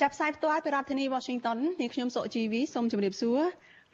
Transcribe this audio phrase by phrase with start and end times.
[0.00, 3.40] ចាប់ផ្សាយផ្ទាល់ពីរដ្ឋធានី Washington នាងខ្ញុំសុជីវីសូមជម្រាបសួរ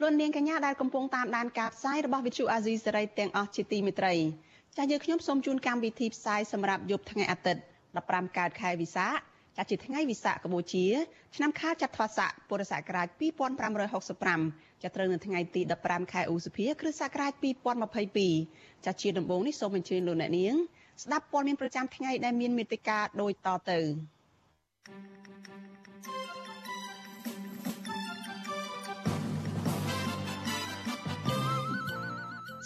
[0.01, 4.13] លោកនាងកញ្ញាដែលកំពុងតាមដានការផ្សាយរបស់ Vuthu Azizi Serai ទាំងអស់ជាទីមេត្រី
[4.75, 7.61] ចាស់យើងខ្ញុំសូមជូនកម្មវិធីផ្សាយសម្រាប់យប់ថ្ងៃអាទិត្យ
[7.99, 9.13] 15កើតខែវិសាខ
[9.57, 10.85] ចាស់ជាថ្ងៃវិសាខបូជា
[11.35, 13.07] ឆ្នាំខាលចត្វាស័កពុរសករាជ
[13.95, 17.31] 2565ចាស់ត្រូវនៅថ្ងៃទី15ខែឧសភាគ្រិស្តសករាជ
[18.09, 20.55] 2022ចាស់ជាដំបូងនេះសូមអញ្ជើញលោកអ្នកនាង
[21.03, 23.79] ស្ដាប់ព័ត៌មានប្រចាំថ្ងៃដែលមានមេត្តាដូចតទៅ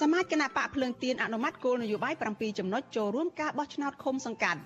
[0.01, 4.61] សមាជគណៈបកភ្លើងទៀនអនុម័តគោលនយោបាយ7ចំណុចចូលរួមការបោះឆ្នោតឃុំសង្កាត់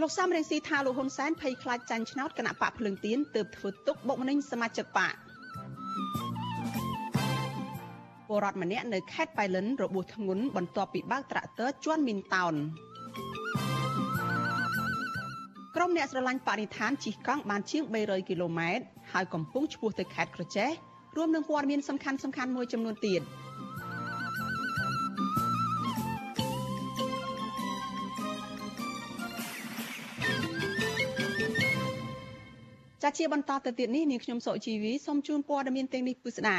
[0.00, 5.14] លោកសំរងស៊ីថាលោកហ៊ុនសែនភ័យខ្លាចចាញ់ឆ្នោតគណៈបកភ្លឹងទៀនទើបធ្វើទុកបុកម្នេញសមាជិកបក
[8.28, 12.54] ពលរដ្ឋម្នាក់នៅខេត្តបៃលិនរបួសធ្ងន់បន្ទាប់ពីបើកត្រាក់ទ័រជន់មីនតោន
[15.76, 20.70] ក្រុមអ្នកស្រឡាញ់បរិស្ថានជិះកង់បានជាង300គីឡូម៉ែត្រហើយកំពុងឆ្ពោះទៅខេត្តក្រចេះ
[21.16, 23.22] រួមនឹងព័ត៌មានសំខាន់សំខាន់មួយចំនួនទៀត។
[33.02, 36.58] ចាជាបន្តទៅទៀតនេះនាងខ្ញុំសុជីវីសូមជូនព័ត៌មានទាំងនេះពិស្ដា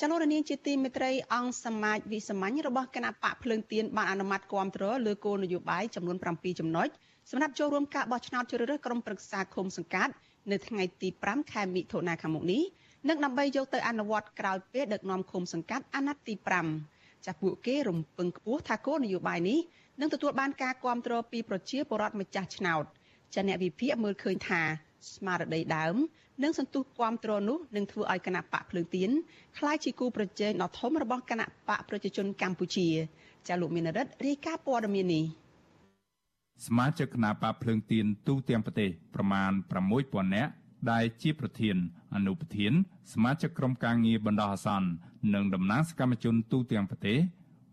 [0.00, 6.88] ចលនានាងជាទីមេត្រីអង្គសមាជវិសាមញ្ញរបស់គណៈបកភ្លើងទៀនបានអនុម័តគាំទ្រលើគោលនយោបាយចំនួន7ចំណុច
[7.30, 10.12] សម្រាប់ចូលរួមការបោះឆ្នោតជ្រើសរើសក្រុមប្រឹក្សាឃុំសង្កាត់
[10.50, 12.62] នៅថ្ងៃទី5ខែមិថុនាខាងមុខនេះ
[13.09, 16.33] និងដើម្បីយកទៅអនុវត្តក្រោយពេលដឹកនាំឃុំសង្កាត់អាណត្តិទី
[16.79, 19.59] 5ចាស់ពួកគេរំពឹងខ្ពស់ថាគោលនយោបាយនេះ
[19.99, 22.83] នឹងទទួលបានការគាំទ្រពីប្រជាពលរដ្ឋម្ចាស់ឆ្នោត
[23.33, 24.61] ចាអ្នកវិភាគមើលឃើញថា
[25.13, 25.95] ស្មារតីដើម
[26.43, 29.09] និងសន្ទុះគាំទ្រនោះនឹងធ្វើឲ្យគណៈបកភ្លើងទៀន
[29.57, 32.87] คล้ายជាគូប្រជែងដ៏ធំរបស់គណៈបកប្រជាជនកម្ពុជា
[33.47, 35.23] ចាលោកមានរិទ្ធរាយការណ៍ព័ត៌មាននេះ
[36.67, 39.51] សមាជិកគណៈបកភ្លើងទៀនទូទាំងប្រទេសប្រមាណ
[39.91, 40.51] 6000នាក់
[40.90, 41.76] ដែលជាប្រធាន
[42.14, 42.72] អនុប្រធាន
[43.12, 44.88] សមាជិកក្រុមការងារបណ្ដោះអាសន្ន
[45.34, 47.18] និងតំណាងសកម្មជនទូទាំងប្រទេស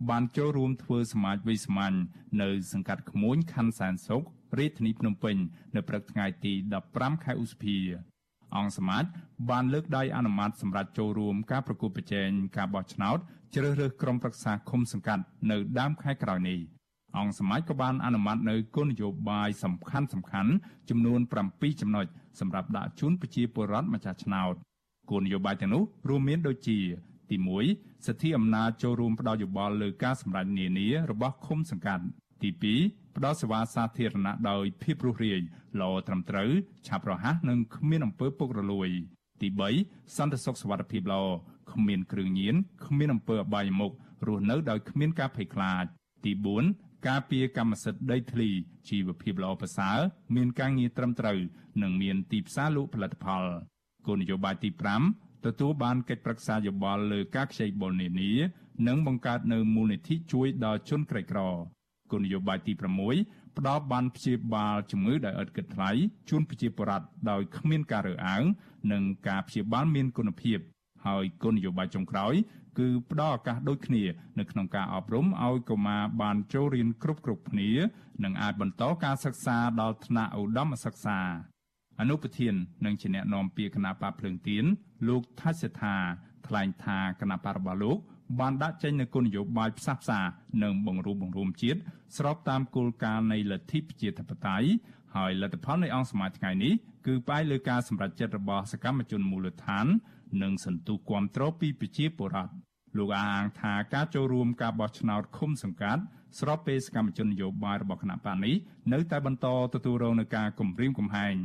[0.09, 1.95] បានចូលរួមធ្វើសមាជវិសាមញ្ញ
[2.41, 4.23] នៅសង្កាត់ក្មួយខណ្ឌសែនសុខ
[4.59, 5.35] រាជធានីភ្នំពេញ
[5.75, 6.53] នៅព្រឹកថ្ងៃទី
[6.89, 7.77] 15ខែឧសភា
[8.55, 9.05] អង្គសមាជ
[9.49, 13.17] បានលើកដៃអនុម័តសម្រាប់ចូលរួមការប្រគល់ប្រជែងការបោះឆ្នោត
[13.55, 16.59] ជ្រើសរើសក្រុមប្រឹក្សាឃុំសង្កាត់នៅដើមខែក្រោយនេះ
[17.17, 20.51] អង្គសមាជក៏បានអនុម័តនៅគោលនយោបាយសំខាន់សំខាន់
[20.89, 21.19] ចំនួន
[21.51, 22.05] 7ចំណុច
[22.39, 24.53] សម្រាប់ដាក់ជូនប្រជាពលរដ្ឋម្ចាស់ឆ្នោត
[25.09, 26.79] គោលនយោបាយទាំងនោះរួមមានដូចជា
[27.29, 27.37] ទី
[27.71, 32.03] 1សិទ្ធិអំណាចចូលរួមផ្ដល់យោបល់លើការសម្រេចនានារបស់ឃុំសង្កាត់
[32.41, 32.49] ទី
[32.83, 35.41] 2ផ្ដល់សេវាសាធារណៈដោយភាពរស់រាយ
[35.81, 36.49] ល្អត្រឹមត្រូវ
[36.87, 38.89] ឆាប់រហ័សនិងគ្មានអំពើពុករលួយ
[39.41, 39.47] ទី
[39.81, 41.23] 3សន្តិសុខសុវត្ថិភាពល្អ
[41.71, 43.91] គ្មានគ្រឿងញៀនគ្មានអំពើអបាយមុខ
[44.27, 45.85] រស់នៅដោយគ្មានការភ័យខ្លាច
[46.25, 46.31] ទី
[46.63, 48.49] 4 ការពារកម្មសិទ្ធិដីធ្លី
[48.89, 49.97] ជីវភាពល្អប្រសើរ
[50.35, 51.37] មានការងារត្រឹមត្រូវ
[51.81, 53.43] និងមានទីផ្សារលក់ផលិតផល
[54.05, 54.69] គោលនយោបាយទី
[55.09, 58.31] 5ទទួលបានកិច្ចប្រឹក្សាយោបល់លើការខ្ចីបុលនានា
[58.87, 61.39] និងបង្កើតនៅមូលនិធិជួយដល់ជនក្រីក្រ
[62.11, 62.73] គោលនយោបាយទី
[63.15, 65.91] 6ផ្ដល់បានព្យាបាលជំងឺដោយឥតគិតថ្លៃ
[66.29, 68.43] ជូនប្រជាពលរដ្ឋដោយគ្មានការរើសអើង
[68.91, 70.59] និងការព្យាបាលមានគុណភាព
[71.05, 72.33] ហើយគោលនយោបាយចុងក្រោយ
[72.79, 74.03] គឺផ្ដល់ឱកាសដូចគ្នា
[74.39, 77.69] នៅក្នុងការអប់រំឲ្យកុមារបានចូលរៀនគ្រប់គ្រប់គ្នា
[78.23, 81.19] និងអាចបន្តការសិក្សាដល់ថ្នាក់ឧត្តមសិក្សា
[81.99, 82.53] អនុប្រធាន
[82.85, 84.65] និងជាអ្នកនាំពាក្យគណៈបកភ្លើងទៀន
[85.07, 85.95] លោកថាសិដ្ឋា
[86.47, 87.97] ថ្លែងថាគណៈបករបស់លោក
[88.39, 90.19] បានដាក់ចេញនូវគោលនយោបាយផ្សះផ្សា
[90.63, 91.79] និងបង្រួបបង្រួមជាតិ
[92.17, 94.67] ស្របតាមគោលការណ៍នៃលទ្ធិប្រជាធិបតេយ្យ
[95.15, 96.73] ហើយលទ្ធផលនៃអង្គសមាជថ្ងៃនេះ
[97.05, 99.85] គឺផ្អែកលើការសម្រេចចិត្តរបស់សកម្មជនមូលដ្ឋាន
[100.41, 102.53] និងសន្ទុះគាំទ្រពីប្រជាពលរដ្ឋ
[102.97, 106.03] លោកអាងថាការចូលរួមការបោះឆ្នោតឃុំសង្កាត់
[106.39, 108.55] ស្របពេលសកម្មជននយោបាយរបស់គណៈបកនេះ
[108.93, 111.35] នៅតែបន្តទទួលរងនឹងការគំរាមកំហែង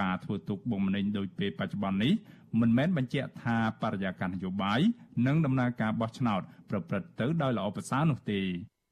[0.00, 2.12] ការធ្វើទុកបុកម្នេញដោយពេលបច្ចុប្បន្ននេះ
[2.60, 4.80] មិនមែនបញ្ជាក់ថាបរិយាកាសនយោបាយ
[5.26, 6.40] និងដំណើរការបោះឆ្នោត
[6.70, 8.40] ប្រព្រឹត្តទៅដោយល្អប្រសើរនោះទេ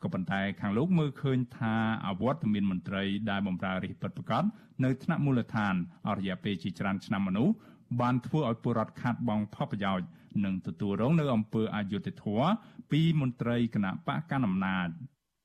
[0.02, 1.74] ក៏ប៉ុន្តែខាងលោកមើលឃើញថា
[2.06, 4.44] អវត្តមានមន្ត្រីដែលបម្រើរាជពិតប្រាកដ
[4.84, 5.74] នៅថ្នាក់មូលដ្ឋាន
[6.08, 7.54] អរិយាពេលជាច្រើនឆ្នាំមនុស្ស
[8.00, 10.06] បានធ្វើឲ្យពលរដ្ឋខាត់បងផលប្រយោជន៍
[10.44, 12.48] និងទទួលរងនៅអំពើអយុត្តិធម៌
[12.90, 14.88] ពីមន្ត្រីគណៈបកកណ្ដាលអំណាច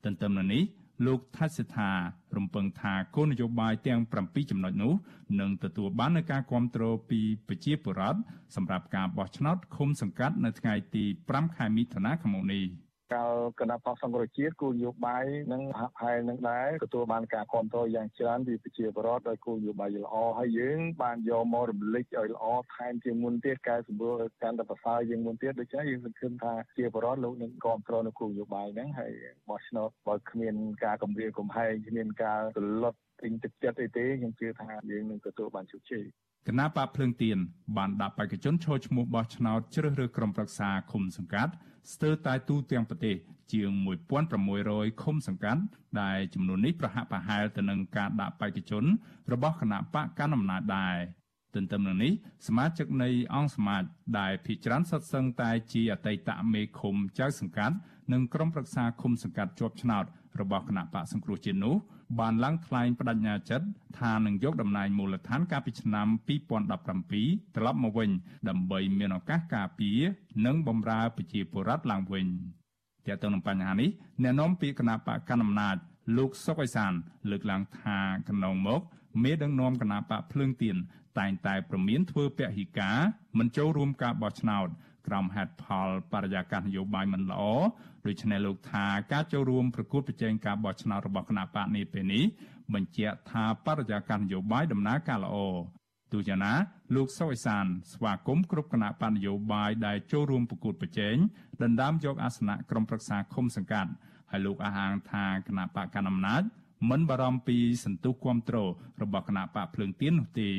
[0.06, 0.64] ទន្ទឹមនឹងនេះ
[1.06, 1.92] លោកថាសិដ្ឋា
[2.38, 4.94] រំពឹងថាគោលនយោបាយទាំង7ចំណុចនោះ
[5.40, 8.20] នឹងទទួលបាននូវការគ្រប់គ្រងពីប្រជាពលរដ្ឋ
[8.56, 12.66] សម្រាប់ការបោះឆ្នោតឃុំសង្កាត់នៅថ្ងៃទី5ខែមិថុនាឆ្នាំនេះ។
[13.14, 29.12] កាលគណៈបកសង្គ្រោះជាតិគោលនយោបាយនឹងហាក់ហែនឹងដែរទទួលបានការគ្រប់គ្រងយ៉ាងច្រើនពីប្រជាពលរដ្ឋដោយគោលនយោបាយល្អហើយយើងបានយកមករំលេចឲ្យល្អថែមជាងមុនទៀតកែសម្រួលកាន់តែប្រសើរជាងមុនទៀតដូច្នេះយើងសង្ឃឹមថាជាពលរដ្ឋលោកនឹងគ្រប់គ្រងនៅគោលនយោបាយហ្នឹងហើយ
[29.50, 36.04] បោះឆ្នោតបើគ្មានការគម្រាមកំហែងគ្មានការទលត់ ពេញទឹកចិត្តអីទេខ្ញុំជឿថាយើងនឹងទទួលបានជោគជ័យ
[36.48, 37.38] គណៈបកភ្លើងទៀន
[37.78, 41.52] បានដាក់បេក្ខជនឈរឈ្មោះបោះឆ្នោតជ្រើសរើសក្រុមប្រឹក្សាឃុំសង្កាត់
[41.94, 43.16] ស្ទើរតែទូទាំងប្រទេស
[43.54, 43.70] ជាង
[44.38, 45.62] 1600ឃុំសង្កាត់
[46.02, 48.84] ដែលចំនួននេះប្រហាក់ប្រហែលទៅនឹងការដាក់បេក្ខជន
[49.34, 50.98] របស់គណៈបកកណ្ដាលអំណាចដែរ
[51.56, 52.12] ទន្ទឹមនឹងនេះ
[52.48, 53.84] សមាជិកនៃអង្គសមាជ
[54.20, 57.76] ដែលភិជាច្រើនសុទ្ធសឹងតែជាអតីតមេឃុំចៅសង្កាត់
[58.12, 60.06] និងក្រុមប្រឹក្សាឃុំសង្កាត់ជាប់ឆ្នោត
[60.42, 61.76] របស់គណៈបកសង្គ្រោះជាតិនោះ
[62.20, 63.68] បានឡើងថ្លែងបដិញ្ញាចិត្ត
[64.00, 66.08] ថានឹងយកតំណែងមូលដ្ឋានកាលពីឆ្នាំ
[66.76, 68.10] 2017ត្រឡប់មកវិញ
[68.50, 70.00] ដើម្បីមានឱកាសការពារ
[70.46, 72.26] និងបម្រើប្រជាពលរដ្ឋឡើងវិញ
[73.06, 73.90] ទាក់ទងនឹងបញ្ហានេះ
[74.24, 75.76] អ្នកនាំពាក្យគណៈបកកណ្ដាលអំណាច
[76.18, 76.94] លោកសុកអេសាន
[77.30, 77.98] លើកឡើងថា
[78.28, 78.82] កន្លងមក
[79.24, 80.76] មេដឹកនាំគណៈបកភ្លើងទៀន
[81.20, 82.98] តែងតែប្រមានធ្វើពហិការ
[83.38, 84.68] មិនចូលរួមការបោះឆ្នោត
[85.08, 87.42] ក្រោមហេតុផលបរិយាកាសនយោបាយមិនល្អ
[88.06, 92.24] ដូច្នេះលោកថាការចូលរួមប្រគួតប្រជែងការបោះឆ្នោតរបស់គណៈបកនេះពេលនេះ
[92.74, 95.38] បញ្ជាក់ថាបរិយាកាសនយោបាយដំណើរការល្អ
[96.12, 96.54] ទូយ៉ាងណា
[96.96, 101.16] លោកសុអេសានស្វាគមន៍គ្រប់គណៈបញ្ញយោបាយដែលចូលរួមប្រគួតប្រជែង
[101.64, 103.92] ដណ្ដើមយកអាសនៈក្រុមប្រឹក្សាឃុំសង្កាត់
[104.32, 106.44] ហើយលោកអះអាងថាគណៈបកកណ្ដាលអំណាច
[106.90, 108.70] មិនបារម្ភពីសន្ទុះគ្រប់គ្រង
[109.02, 110.50] របស់គណៈបកភ្លើងទៀននោះទេ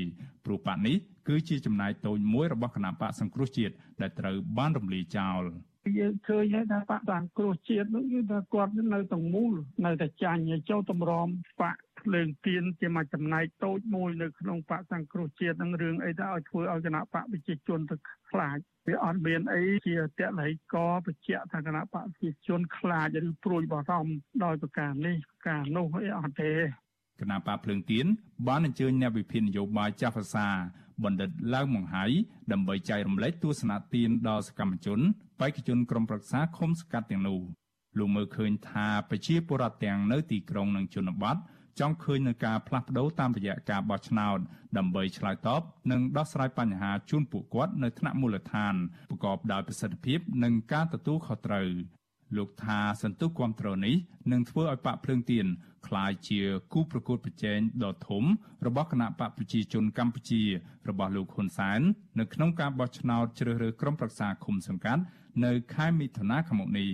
[0.44, 0.96] ព្រោះបកនេះ
[1.28, 5.42] គឺជាចំណាយតូចមួយរបស់គណៈបកសង្គ្រោះជាតិដែលត្រូវបានរំលាយចោល
[5.98, 9.52] យើងឃើញថាបកសង្គ្រោះជាតិនោះគឺថាគាត់នៅទាំងមូល
[9.86, 10.40] នៅតែចាញ់
[10.70, 11.28] ចូលតម្រាំ
[11.60, 17.96] បកភ្លើងទៀនជាមួយចំណែកតូចមួយនៅក្នុងបកសង្គ្រោះជាតិនឹងរឿងអីទៅឲ្យធ្វើឲ្យគណៈបកប្រជាជនទៅ
[18.30, 18.58] ខ្លាច
[18.88, 20.76] វាអត់មានអីជាតល័យក
[21.06, 24.14] បញ្ជាក់ថាគណៈបកប្រជាជនខ្លាចឬព្រួយបារម្ភ
[24.44, 25.16] ដោយប្រការនេះ
[25.48, 26.52] ការនោះអីអត់ទេ
[27.20, 28.06] គណៈបកភ្លើងទៀន
[28.48, 30.46] បានអញ្ជើញអ្នកវិភាគនយោបាយចាស់ភាសា
[31.04, 32.04] បណ្ឌិតឡើងមង្ហៃ
[32.52, 35.00] ដើម្បីចែករំលែកទស្សនៈទានដល់សកម្មជន
[35.40, 37.40] បេក្ខជនក្រុមប្រឹក្សាឃុំសង្កាត់ទាំងនោះ
[37.98, 41.36] លោកមើលឃើញថាប្រជាពលរដ្ឋទាំងនៅទីក្រុងនិងជនបទ
[41.80, 44.38] ចង់ឃើញនឹងការផ្លាស់ប្តូរតាមរយៈការបោះឆ្នោត
[44.76, 48.74] ដើម្បីឆ្លើយតបនិងដោះស្រាយបញ្ហាជូនពួកគាត់នៅថ្នាក់មូលដ្ឋាន
[49.10, 51.68] ប្រកបដោយប្រសិទ្ធភាពនិងការទទួលខុសត្រូវ
[52.36, 53.96] លោកថាសន្ទុះគ្រប់គ្រងនេះ
[54.32, 55.46] នឹងធ្វើឲ្យបកភ្លើងទៀន
[55.86, 56.40] ក្លាយជា
[56.72, 58.24] គូប្រកួតប្រជែងដ៏ធំ
[58.66, 60.42] របស់គណៈបកប្រជាជនកម្ពុជា
[60.88, 61.80] របស់លោកហ៊ុនសែន
[62.18, 65.02] នៅក្នុងការបោះឆ្នោតជ្រើសរើសក្រុមប្រឹក្សាឃុំសង្កាត់
[65.44, 66.88] នៅខែមិថុនាឆ្នាំនេះ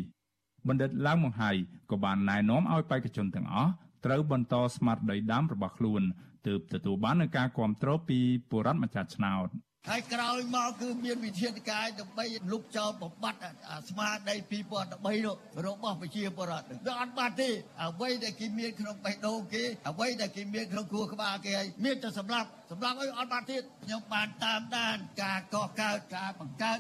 [0.68, 1.50] បណ្ឌិតឡាវមង្ហៃ
[1.90, 3.70] ក៏បានណែនាំឲ្យបេក្ខជនទាំងអស់
[4.04, 6.02] ត្រូវបន្តស្មារតីដើមរបស់ខ្លួន
[6.46, 8.18] ទើបទទួលបាននូវការគ្រប់គ្រងពី
[8.50, 9.48] បុរដ្ឋម្ចាស់ឆ្នោត។
[9.86, 13.50] ហើយក្រោយមកគឺមានវិធានការដើម្បីលុបចោលបំបត្តិ
[13.88, 14.34] ស្មារតី
[14.80, 15.34] 2013នោះ
[15.66, 17.50] របស់ប្រជាពលរដ្ឋវាអត់បាត់ទេ
[17.84, 26.78] អ្វីដែលគេមានក្នុងបេះដូងគេអ្វីដែលគេមានក្នុងគួរក្បាលគេហើយមានតែសម្រាប់សម្រាប់អីអត់បាត់ទៀតខ្ញុំបានតាមដានការកកើតការបង្កើត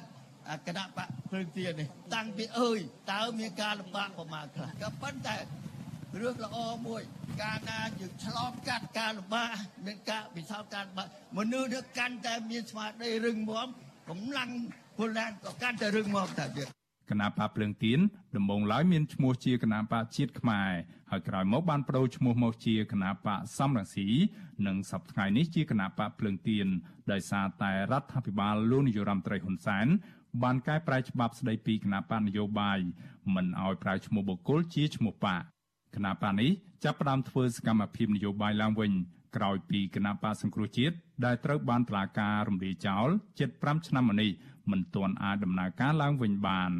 [0.66, 2.78] គណៈបកភ្លើងទៀននេះតាំងពីអើយ
[3.12, 5.36] តើមានការលំបាកប្រមាណខ្លះក៏ប៉ុន្តែ
[6.22, 7.02] រឿងល្អមួយ
[7.42, 9.54] ការណាយើងឆ្លងកាត់ការលំបាក
[9.86, 11.08] និងការពិសោធន៍ការលំបាក
[11.38, 13.66] មនុស្សនឹងកាន់តែមានស្មារតីរឹងមាំ
[14.08, 14.50] កម្លាំង
[14.96, 16.68] ពលរដ្ឋក៏កាន់តែរឹងមាំតទៀត
[17.10, 17.98] គណៈបកភ្លើងទៀន
[18.36, 20.70] ដំបូងឡើយមានឈ្មោះជាគណៈបកជាតិខ្មែរ
[21.10, 24.08] ហើយក្រោយមកបានបដូរឈ្មោះមកជាគណៈបកសំរងស៊ី
[24.66, 26.66] និងសប្តាហ៍នេះជាគណៈបកភ្លើងទៀន
[27.12, 29.86] ដោយសារតែរដ្ឋាភិបាលលោកនាយរដ្ឋមន្ត្រីហ៊ុនសែន
[30.42, 32.78] បានកែប្រែច្បាប់ស្តីពីគណៈបកនយោបាយ
[33.34, 35.42] មិនឲ្យប្រើឈ្មោះបុគ្គលជាឈ្មោះបក
[35.94, 36.50] គណៈបកនេះ
[36.84, 38.92] ចាប់ផ្ដើមធ្វើសកម្មភាពនយោបាយឡើងវិញ
[39.36, 44.30] ក្រោយពីគណៈបកសង្គ្រោះជាតិដែលត្រូវបានតុលាការរំលាយចោលជិត5ឆ្នាំមកនេះ
[44.70, 46.72] មិនទាន់អាចដំណើរការឡើងវិញបាន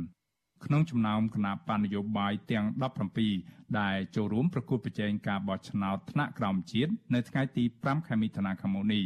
[0.64, 2.66] ក្នុងចំណោមគណៈបកនយោបាយទាំង
[3.22, 9.04] 17ដែលចូលរួមប្រគល់ប្រជែងការបោះឆ្នោតថ្នាក់ក្រោមជាតិនៅថ្ងៃទី5ខែមិថុនាឆ្នាំនេះ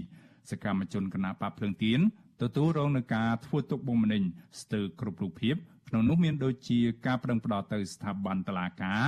[0.51, 2.01] សកម្មជនគណៈបកភ្លើងទៀន
[2.43, 4.23] ទទួលរងនឹងការធ្វើទុកបុកម្នេញ
[4.61, 5.55] ស្ទើរគ្រប់រូបភាព
[5.89, 9.05] ក្នុងនោះមានដូចជាការប្រឹងផ្ដោតទៅស្ថាប័នតុលាការ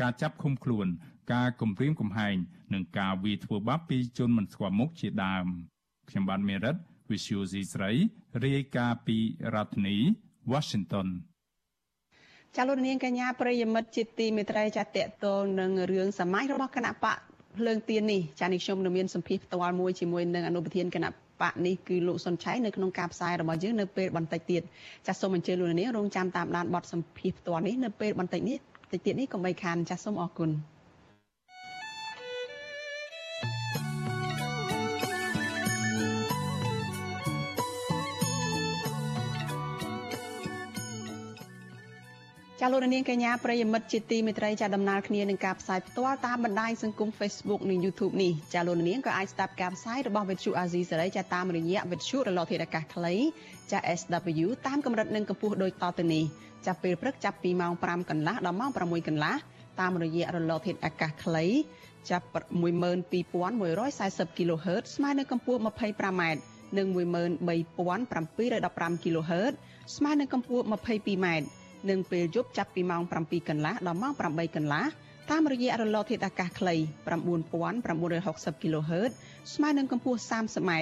[0.00, 0.86] ការចាប់ឃុំខ្លួន
[1.32, 2.36] ការគំរាមកំហែង
[2.74, 5.46] និងការវាយធ្វើបាបពីជនមិនស្គាល់មុខជាដើម
[6.08, 6.76] ខ្ញុំបានមេរិត
[7.10, 7.90] Visual C ស្រី
[8.44, 9.18] រាយការណ៍ពី
[9.54, 9.96] រដ្ឋធានី
[10.52, 11.08] Washington
[12.56, 17.18] ចាលោកនាងកញ្ញាប្រិយមិត្តជាទីមេត្រីចាតតតងនឹងរឿងសម័យរបស់គណៈបក
[17.56, 21.10] ភ្លើងទៀននេះចានេះខ្ញុំនៅមានសម្ភារផ្ទាល់មួយជាមួយនឹងអនុប្រធានគណៈ
[21.42, 24.62] បកនេះគឺលោកសុនឆៃនៅក្នុងការផ្សាយរបស់យើងនៅពេលបន្តិចទៀត
[25.06, 28.58] ចាសសូមអញ្ជើញលោកនាងរងចាំតាមដានបទសម្ភារផ្ទាល់នេះនៅពេលបន្តិចនេះ
[28.92, 30.50] តិចទៀតនេះកុំបីខានចាសសូមអរគុណ
[42.60, 53.14] ចាលោកនាងកញ្ញាប្រិយមិត្តជាទីមេត្រីចាដំណើរគ្នានឹងការផ្សាយផ្ទាល់តាមបណ្ដាញសង្គម Facebook និង YouTube នេះចាលោកនាងក៏អាចស្ដាប់ការផ្សាយរបស់វិទ្យុ AZ សេរីចាតាមរយៈវិទ្យុរលកធាតុអាកាសខ្លី
[53.72, 56.24] ចា SW តាមកម្រិតនិងកម្ពស់ដូចតទៅនេះ
[56.66, 59.34] ចាពេលព្រឹកចាប់ពីម៉ោង5កន្លះដល់ម៉ោង6កន្លះ
[59.80, 61.44] តាមរយៈរលកធាតុអាកាសខ្លី
[62.10, 66.22] ចាប់12140 kHz ស្មើនឹងកម្ពស់ 25m
[66.78, 69.52] និង13715 kHz
[69.96, 71.26] ស្មើនឹងកម្ពស់ 22m
[71.90, 74.84] និងពេលយប់ចាប់ពីម៉ោង7កន្លះដល់ម៉ោង8កន្លះ
[75.30, 76.74] តាមរយៈរលកធាតុអាកាសខ្លី
[77.66, 79.10] 9960 kHz
[79.54, 80.72] ស្មើនឹងកម្ពស់ 30m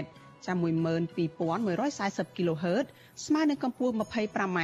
[0.47, 2.85] ចាំ12140 kHz
[3.27, 4.59] ស្មើនឹងកម្ពស់ 25m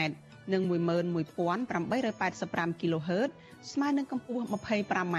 [0.53, 3.29] និង11885 kHz
[3.73, 5.17] ស្មើនឹងកម្ពស់ 25m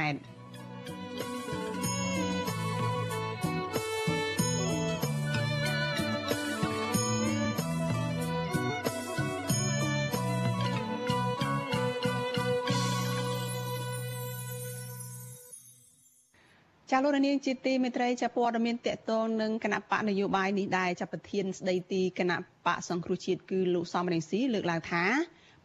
[16.94, 25.04] ចាលោករនាងជាទីមេត្រីចាព័ត៌មានតកតងនឹងគណៈបកនយោបាយនេះដែរចាប្រធានស្ដីទីគណៈបកសង្គ្រោះជាតិគឺលោកសំរងស៊ីលើកឡើងថា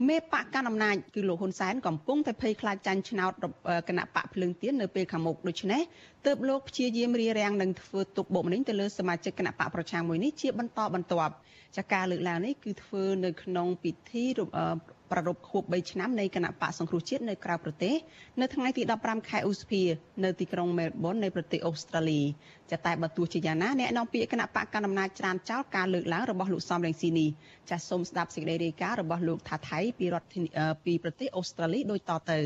[0.08, 3.32] មេបកកណ្ដាលអំណាចគឺលោកហ៊ុនសែនកំពុងតែភ័យខ្លាចចាញ់ឆ្នោត
[3.88, 5.82] គណៈបកភ្លើងទៀននៅពេលខាងមុខដូច្នេះ
[6.26, 11.34] ទើបលោកព្យាយាមរារាំងនិងធ្វើទុកបុកម្នេញទៅលើសមាជិកគណៈបកប្រឆាំងមួយនេះជាបន្តបន្ទាប់
[11.76, 14.24] ចាការលើកឡើងនេះគឺធ្វើនៅក្នុងពិធី
[15.10, 17.94] ប្រារព្ធខួប3ឆ្នាំនៃគណៈបកសង្គ្រោះជាតិនៅក្រៅប្រទេស
[18.40, 19.82] នៅថ្ងៃទី15ខែឧសភា
[20.24, 22.20] នៅទីក្រុងមែលប៊ននៃប្រទេសអូស្ត្រាលី
[22.70, 27.28] ចាតែបើទោះជាយ៉ាងណាអ្នកនាំពាក្យគណៈបកកណ្ដាលអំណាចច្រានចោលការលើកឡើងរបស់លោកសំរងស៊ីនេះ
[27.70, 30.36] ចាសូមស្ដាប់សេចក្តីរាយការណ៍របស់លោកថាថៃពីរដ្ឋ
[30.84, 32.40] ពីប្រទេសអូស្ត្រាលីដូចតទៅ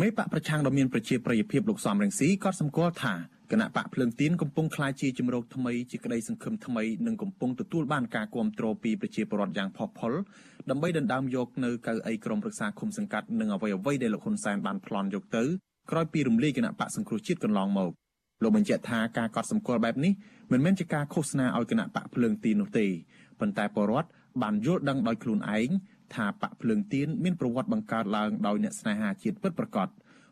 [0.00, 3.14] មេបកប្រឆាំងដ៏មានប្រជាប្រិយភាពលោកសំរងស៊ីក៏សម្គាល់ថា
[3.52, 10.12] គណៈបកភ្លើងទៀនកំពុងក្លាយជាជំរកថ្មីជាក្តីសង្ឃឹមថ្មីនិងកំពុងទទួលបានការគាំទ្រពីប្រជាពលរដ្ឋយ៉ាងផុសផុល
[10.70, 15.44] ដើម្បីដណ្ដើមយកនៅកៅអីក្រុមប្រឹក្សាគុំសង្កាត់និងអ្វីអ្វីដែលលោកហ៊ុនសែនបានប្លន់យកទៅ
[15.90, 17.90] ក្រោយពីរំលាយគណៈបកសង្គ្រោះជាតិកន្លងមក
[18.42, 20.12] លោកបញ្ជាក់ថាការកត់សម្គាល់បែបនេះ
[20.52, 22.86] មិនមែនជាការឃោសនាឲ្យគណៈបកភ្លើងទៀននោះទេ
[23.40, 24.08] ប៉ុន្តែពលរដ្ឋ
[24.42, 25.68] បានយល់ដឹងដោយខ្លួនឯង
[26.16, 29.88] ថាបកភ្លើងទៀនមានប្រវត្តិបង្កើតឡើងដោយអ្នកស្នេហាជាតិពិតប្រាកដ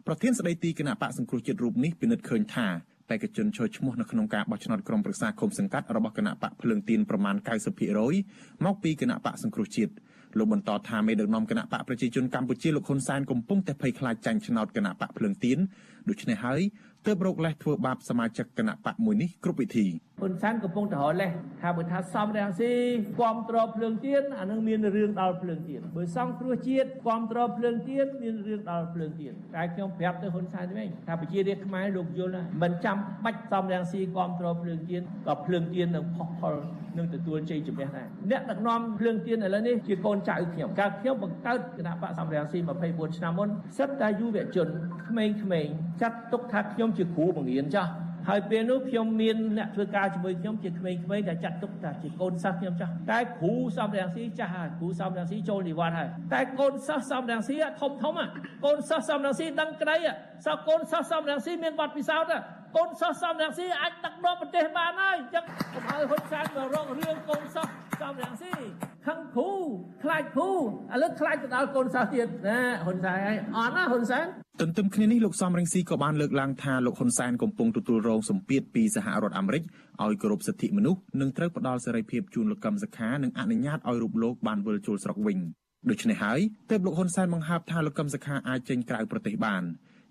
[0.06, 2.66] ប្រធានស្ដីទីគណៈបកសង្គ្រោះជាតិរូបនេះពិនិត្យឃើញថា
[3.08, 7.36] បេក្ខជនចូលឈ្មោះនៅក្នុងការបោះឆ្នោតក្រុមប្រឹក្សាគុំសង្កាត់របស់គណៈបកភ្លើងទៀនប្រមាណ
[8.00, 9.92] 90%មកពីគណៈបកសង្គ្រោះជាតិ
[10.38, 15.58] លោកបន្តថាមេដឹកនាំគណៈបកប្រជាជនកម្ពុជាលោកហ៊ុនសែនកំពុងតែភ័យខ្លាចចាញ់ឆ្នោតគណៈបកភ្លើងទៀន
[16.08, 16.60] ដូច្នេះហើយ
[17.06, 19.86] ទើបរកលេសធ្វើបាបសមាជិកគណៈបកមួយនេះគ្រប់វិធី
[20.20, 21.30] ហ៊ុនសែនកំពុងតែរកលេស
[21.62, 22.70] ថាបើថាសំរាំងស៊ី
[23.18, 36.54] គ្រប់ត្រភ្លើងទៀនអានឹងមានរឿងដល់ភ្លើងទៀនបើសង្គ្រោះជាតិគ្រប់ត្រភ្លើងទៀនមានរឿងដល់ភ្លើងទៀនតែខ្ញុំប្រាប់ទៅហ៊ុនសែនវិញថាប្រជារាស្ត្រខ្មែរលោកយល់មិនចាំបាច់សំរាំងស៊ីគ្រប់ត្រភ្លើងទៀនក៏ភ្លើងទៀននឹងផុសផុល
[36.98, 44.68] នឹងទទួលជ័យជំនះដែរអ្នកដឹកនាំភ្លើងទៀនឥឡូវនេះជាកូនចៅខ្ញុំកាលខ្ញុំបង្កើតគណៈបកសំរាំងស៊ី24ឆ្នាំមុនសិតតែយុវជន
[45.08, 47.90] ក្មេងៗចាត់ទុកថាខ្ញុំជាគ្រូបង្រៀនចាស់
[48.28, 58.14] ហើយពេលនោះខ្ញុំមានអ្នកធ្វើការជាមួយខ្ញុំជាក្មេងៗដែលចាត់ទុកថាជាកូនសិស្សខ្ញុំចាស់តែគ្រូសំរងស៊ីចាស់ហើយគ្រូសំរងស៊ីចូលនិវត្តន៍ហើយតែកូនសិស្សសំរងស៊ីធំធំ
[58.64, 59.96] កូនសិស្សសំរងស៊ីដឹងក្តី
[60.46, 62.42] សោះកូនសិស្សសំរងស៊ីមានបទពិសោធន៍
[62.76, 65.44] កូនសិស្សសំរងស៊ីអាចដឹកនាំប្រទេសបានហើយអញ្ចឹង
[65.74, 68.52] កុំឲ្យហ៊ុនសែនមករករឿងកូនសិស្សសំរងស៊ី
[69.06, 69.52] ខឹងគ្រូ
[70.02, 70.58] ខ្លាចគ្រូឥ
[71.02, 74.26] ឡូវខ្លាចទៅដល់កូនសិស្សទៀតណាហ៊ុនសែនហើយអត់ណាហ៊ុនសែន
[74.62, 79.62] ទន្ទឹមគ្នានេះលោកសំរងស៊ីក៏បានលើកឡើងថាលោកហ៊ុនសែនកំពុងទទួលរងសម្ពាធពីសហរដ្ឋអាមេរិក
[80.04, 85.38] ឲ្យគោរពសិទ្ធិមនុស្សនិងត្រូវផ្ដល់សេរីភាពជូនលោកកឹមសុខានិងអនុញ្ញាតឲ្យរូបលោកបានវិលជុលស្រុកវិញ
[85.90, 86.40] ដូច្នេះហើយ
[86.70, 89.62] ទើបលោកហ៊ុនសែនបង្ហើបថាលោកកឹមសុខាអាចចេញក្រៅប្រទេសបាន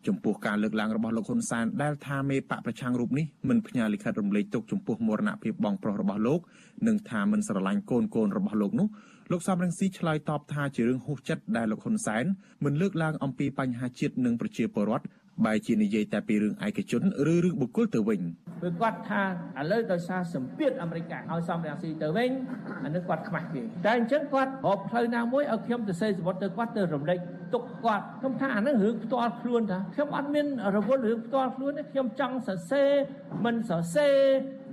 [0.08, 6.40] ចំពោះការលើកឡើងរបស់លោកហ៊ុនសែនដែលថាមេបកប្រឆាំងរូបនេះមិនផ្ញើលិខិតរំលែកទុកចំពោះមរណភាពបងប្រុសរបស់លោក
[6.88, 8.88] និងថាមិនស្រឡាញ់កូនកូនរបស់លោកនោះ
[9.34, 12.26] លោកសំរងស៊ីឆ្លើយតបថាជារឿងហួសចិត្តដែលលោកហ៊ុនសែន
[12.66, 15.06] មិនលើកឡើងអំពីបញ្ហាជាតិនិងប្រជាពលរដ្ឋ
[15.46, 17.02] បែជានិយាយតែពីរឿងឯកជន
[17.34, 18.22] ឬរឿងបុគ្គលទៅវិញ
[18.62, 19.22] ព្រោះគាត់ថា
[19.60, 22.30] ឥឡូវដោយសារសម្ពាធអាមេរិកឲ្យសំរងស៊ីទៅវិញ
[22.86, 27.20] អានេះគាត់ខ្មាស់គេតែអញ្ចឹងគាត់រកផ្លូវណាមួយឲ្យខ្ញុំទៅសេសវត្តទៅគាត់ទៅរំលែក
[27.54, 32.90] ទុកគាត់ខ្ញុំថាអានឹងរឿងផ្ទាល់ខ្លួនថាខ្ញុំអត់មានរវល់រឿងផ្ទាល់ខ្លួនទេខ្ញុំចង់សរសេរ
[33.46, 34.18] មិនសរសេរ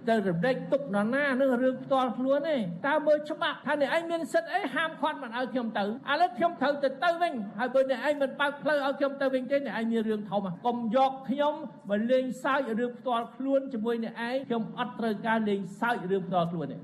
[0.09, 5.87] ទៅរំលែកទុកនរណានឹងរឿងផ្ទាល់ខ្លួនទេតើមើលច្បាប់ថាអ្នកឯងមានសិទ្ធិអីហាមឃាត់មិនឲ្យខ្ញុំទៅឥ
[6.21, 11.55] ឡូវខ្ញុំត្រូវទៅទៅវិញហើយបើអ្នកឯងមិនបើកផ្លូវឲ្យខ្ញុំទៅវិញទេអ្នកឯងមានរឿងធំកុំយកខ្ញុំ
[11.91, 16.77] មកលេងសើចរឿងផ្ទាល់ខ្លួនជាមួយអ្នកឯងខ្ញុំអត់ត្រូវការលេងសើចរឿងផ្ទាល់ខ្លួនទេ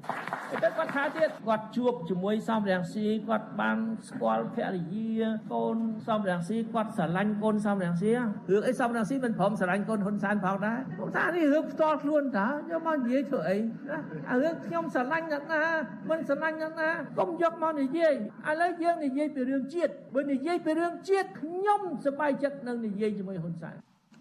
[0.62, 5.20] តែគាត់ថាទៀតគាត់ជួបជាមួយសំរាំងស៊ីគាត់បានស្គាល់ភរិយា
[5.52, 5.76] កូន
[6.08, 8.10] សំរាំងស៊ីគាត់ស្រឡាញ់កូនសំរាំងស៊ី
[8.50, 13.98] រឿងអីសំរាំងស៊ីមិនព្រមស្រឡាញ់កូនហ៊ុនសែនផងដែរគាត់ថានេះរឿងផ្ទាល់ខ្លួនតាយកមកនិយាយធ្វើអីណា
[14.30, 15.62] អារឿងខ្ញុំស្រឡាញ់អ្នកណា
[16.10, 16.88] មិនស្រឡាញ់អ្នកណា
[17.18, 18.14] កុំយកមកនិយាយ
[18.50, 23.76] ឥឡូវយើងនិយាយពីរឿងជាតិបើនិយាយពីរឿងជាតិខ្ញុំសប្បាយចិត្តនឹងនិយាយជាមួយហ៊ុនសែន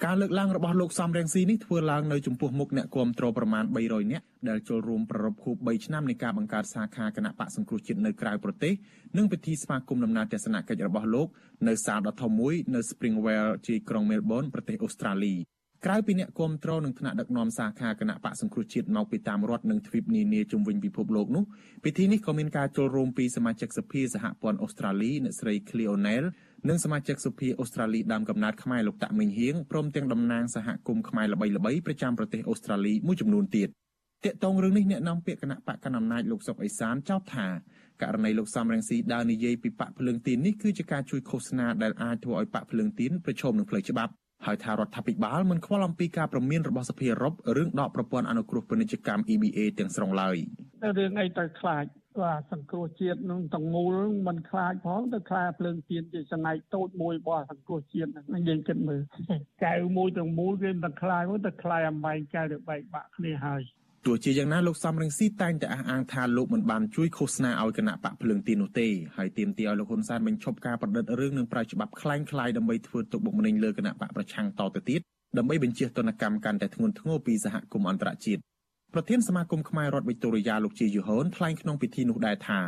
[0.05, 8.73] ការលើកឡើងរបស់លោកសំរងស៊ីនេះធ្វើឡើងនៅចំពោះមុខអ្នកគាំទ្រប្រមាណ300នាក់ដែលចូលរួមប្រារព្ធខួប3ឆ្នាំនៃការបង្កើតសាខាគណៈបកសង្គ្រោះជាតិនៅក្រៅប្រទេស
[9.17, 11.27] និងពិធីស្វាគមន៍ដំណើរទស្សនកិច្ចរបស់លោក
[11.67, 15.35] នៅសាលដ៏ធំមួយនៅ Springwell ជាក្រុង Melbourne ប្រទេសអូស្ត្រាលី
[15.85, 21.43] ក្រៅពីអ្នកគាំទ្រនឹងថ្នាក់ដឹកនាំសាខាគណៈបកសង្គ្រោះជាតិមកពីតាមរដ្ឋនិងទ្វីបនានាជុំវិញពិភពលោកនោះ
[21.83, 26.23] ពិធីនេះក៏មានការចូលរួមពីសមាជិកសភាសហព័ន្ធអូស្ត្រាលីអ្នកស្រី Cleonel
[26.69, 33.69] និងសមាជិកសភាអូស្ត្រាលីដើមកំណើតខ្មែរលោកតាក់មីងហៀងព្រមទាំងតំណាងសហគមន៍ខ្មែរល្បីៗប្រចាំប្រទេសអូស្ត្រាលីមួយចំនួនទៀត
[34.25, 37.47] តាកតងរឿងនេះអ្នកនាំពាក្យគណៈបកកណ្ដាលអំណាចលោកសុកអេសានចោទថា
[38.01, 44.13] ករណីលោកសំរងស៊ីដើរនិយាយពីបកភ្លើងទីននេះគឺជាការជួយឃោសនាដែលអាចធ្វើឲ្យបកភ្លើងទីនប្រឈមនឹងផ្លូវច្បាប់
[44.45, 50.37] ហើយថារដ្ឋាភិបាលមិនខ្វល់អំពីការប្រមានរបស់សភាអឺរ៉ុបរឿងដកប្រព័ន្ធអនុគ្រោះពាណិជ្ជកម្ម EBA ទាំងស្រុងឡើយ
[50.97, 51.85] រឿងអីទៅខ្លាច
[52.21, 53.95] បាទសង្គ្រោះជាតិនឹងទាំងមូល
[54.27, 59.01] มันខ្លាចផងទៅខ្លាភ្លើងទៀនជាសណៃតូចមួយរបស់សង្គ្រោះជាតិហ្នឹងយើងគិតមើល
[59.65, 63.61] កៅមួយទាំងមូលគេមិនខ្លាចទៅខ្លាចអំបែងកៅទៅបែកបាក់គ្នាហើយ
[64.06, 75.00] ទោះជាយ៉ាងណាលោកសំរងស៊ីតែងតែអះអាងថាលោកមិនបានជួយឃោសនាឲ្យគណៈបកភ្លើងទីនោះទេហើយទាមទារឲ្យលោកហ៊ុនសែនបញ្ឈប់ការប្រឌិតរឿងនឹងប្រើច្បាប់คล้ายคล้ายដើម្បីធ្វើទុកបុកម្នេញលើគណៈបកប្រឆាំងតទៅទៀត
[75.38, 78.40] ដើម្បីបញ្ជាទណ្ឌកម្មកាន់តែធ្ងន់ធ្ងរពីសហគមន៍អន្តរជាតិ
[78.94, 82.60] ប្រធានសមាគមខ្មែររដ្ឋវិកតូរីយ៉ាលោកជាយូហូនថ្លែងក្នុងពិធីនោះដែរថា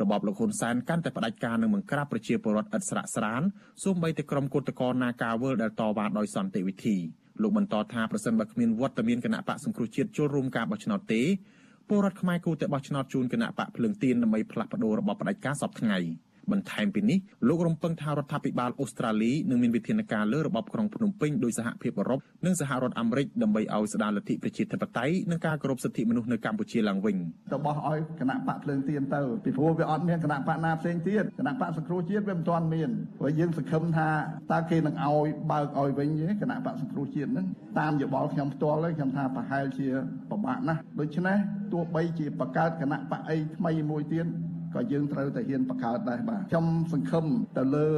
[0.00, 3.42] របបលោកហ៊ុនសែនកាន់តែផ្ដាច់ការនឹងបង្ក្រាបប្រជាពលរដ្ឋឥតស្រាកស្រាន
[3.84, 6.96] សូម្បីតែក្រុមគឧតកោនាការវលដែលតវ៉ាដោយសន្តិវិធី
[7.41, 11.21] លោកបន្តថាប្រសិនបើគ្មានវត្តមានគណៈបកសង្គ្រោះជាតិចូលរួមការបោះឆ្នោតទេ
[11.87, 15.97] ពលរដ្ឋខ្មែរគួរតែបោះឆ្នោតជូនគណៈបកភ្លើងទៀនដើម្បីផ្លាស់ប្តូររបបផ្ដាច់ការសពថ្ងៃ។
[16.53, 27.15] បន្ថែមពីនេះលោករំពឹងថារដ្ឋាភិបាលអូស្ត្រាលីនឹងមានវិធានការលើរបបក្រុងភ្នំពេញដោយសហភាពអឺរ៉ុបនិងសហរដ្ឋអាមេរិកដើម្បីឲ្យស្ដារលទ្ធិប្រជាធិបតេយ្យនិងការគោរពសិទ្ធិមនុស្សនៅកម្ពុជាឡើងវិញ
[27.51, 34.09] ទៅបោះឲ្យគណៈបកភ្លើងទៀនទៅពីព្រោះវាអត់មានគណៈបកណាផ្សេងទៀតគណៈបកសង្គ្រោះជាតិវាមិនទាន់មានព្រោះយើងសង្ឃឹមថា
[34.51, 37.47] តើគេនឹងឲ្យបើកឲ្យវិញទេគណៈបកសង្គ្រោះជាតិហ្នឹង
[37.79, 39.87] តាមយោបល់ខ្ញុំផ្ទាល់ខ្ញុំថាប្រហែលជា
[40.29, 41.37] ពិបាកណាស់ដូច្នេះ
[41.73, 44.25] ទោះបីជាបង្កើតគណៈបកអីថ្មីមួយទៀត
[44.75, 47.25] ក៏យើងត្រូវតែហ៊ានបង្កើតដែរបាទខ្ញុំសង្ឃឹម
[47.57, 47.89] ទៅលើ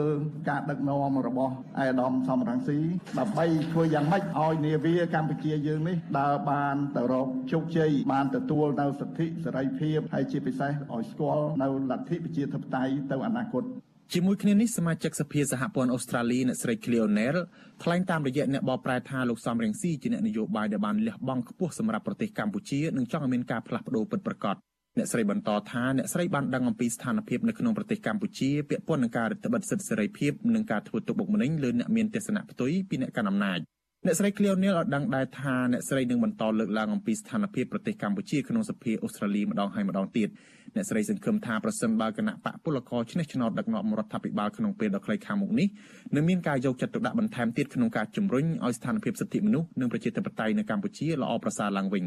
[0.49, 2.77] ការដឹកនាំរបស់អេដាមសំរងស៊ី
[3.19, 13.65] ដើម្បីធ្វើយ៉ាងម៉េចឲ្យនាវាកម្ពុជាយើងនេះដើរបានទៅរកជោគជ័យបានទទួលនៅសិទ្ធិសេរីភាពហើយជាពិសេសឲ្យស្គាល់នៅលទ្ធិប្រជាធិបតេយ្យទៅអនាគត
[14.13, 17.35] ជាមួយគ្នានេះសមាជិកសភាសហព័ន្ធអូស្ត្រាលីអ្នកស្រី Cleonel
[17.83, 24.55] ថ្លែងតាមរយៈអ្នកបកប្រែថាលោកសំរងស៊ីជាអ្នកនយោបាយដែលបានលះបង់ខ្ពស់សម្រាប់ប្រទេសកម្ពុជានិងចង់ឲ្យមានការផ្លាស់ប្ដូរពិតប្រាកដ
[24.97, 33.59] អ្នកស្រីបន្តថាអ្នកស្រីបានដឹងអំពីស្ថានភាពនៅក្នុងប្រទេសកម្ពុជាពាក់ព័ន្ធនឹងការរដ្ឋបិទសិទ្ធិសេរីភាពនិងការធ្វើទុកបុកម្នេញលើអ្នកមានទស្សនៈផ្ទុយពីអ្នកកាន់អំណាច
[34.05, 40.29] អ្នកស្រី Cleonel ឲ្យដឹងដែរថាអ្នកស្រីនឹងបន្តលើកឡើងអំពីស្ថានភាពប្រទេសកម្ពុជាក្នុងសភាអូស្ត្រាលីម្ដងហើយម្ដងទៀត
[40.75, 45.67] អ្នកស្រីសង្ឃឹមថាប្រសិនបើគណៈបកពលករឈ្នះឆ្នោតដឹកនាំរដ្ឋាភិបាលក្នុងពេលដ៏ខ្លីខាងមុខនេះ
[46.15, 52.05] នឹងមានការយកចិត្តទុកដាក់បន្ថែមទៀតក្នុងការជំរុញឲ្យស្ថានភាពសិទ្ធិមនុស្សនិងប្រជាធិបតេយ្យនៅកម្ពុជាល្អប្រសើរឡើងវិញ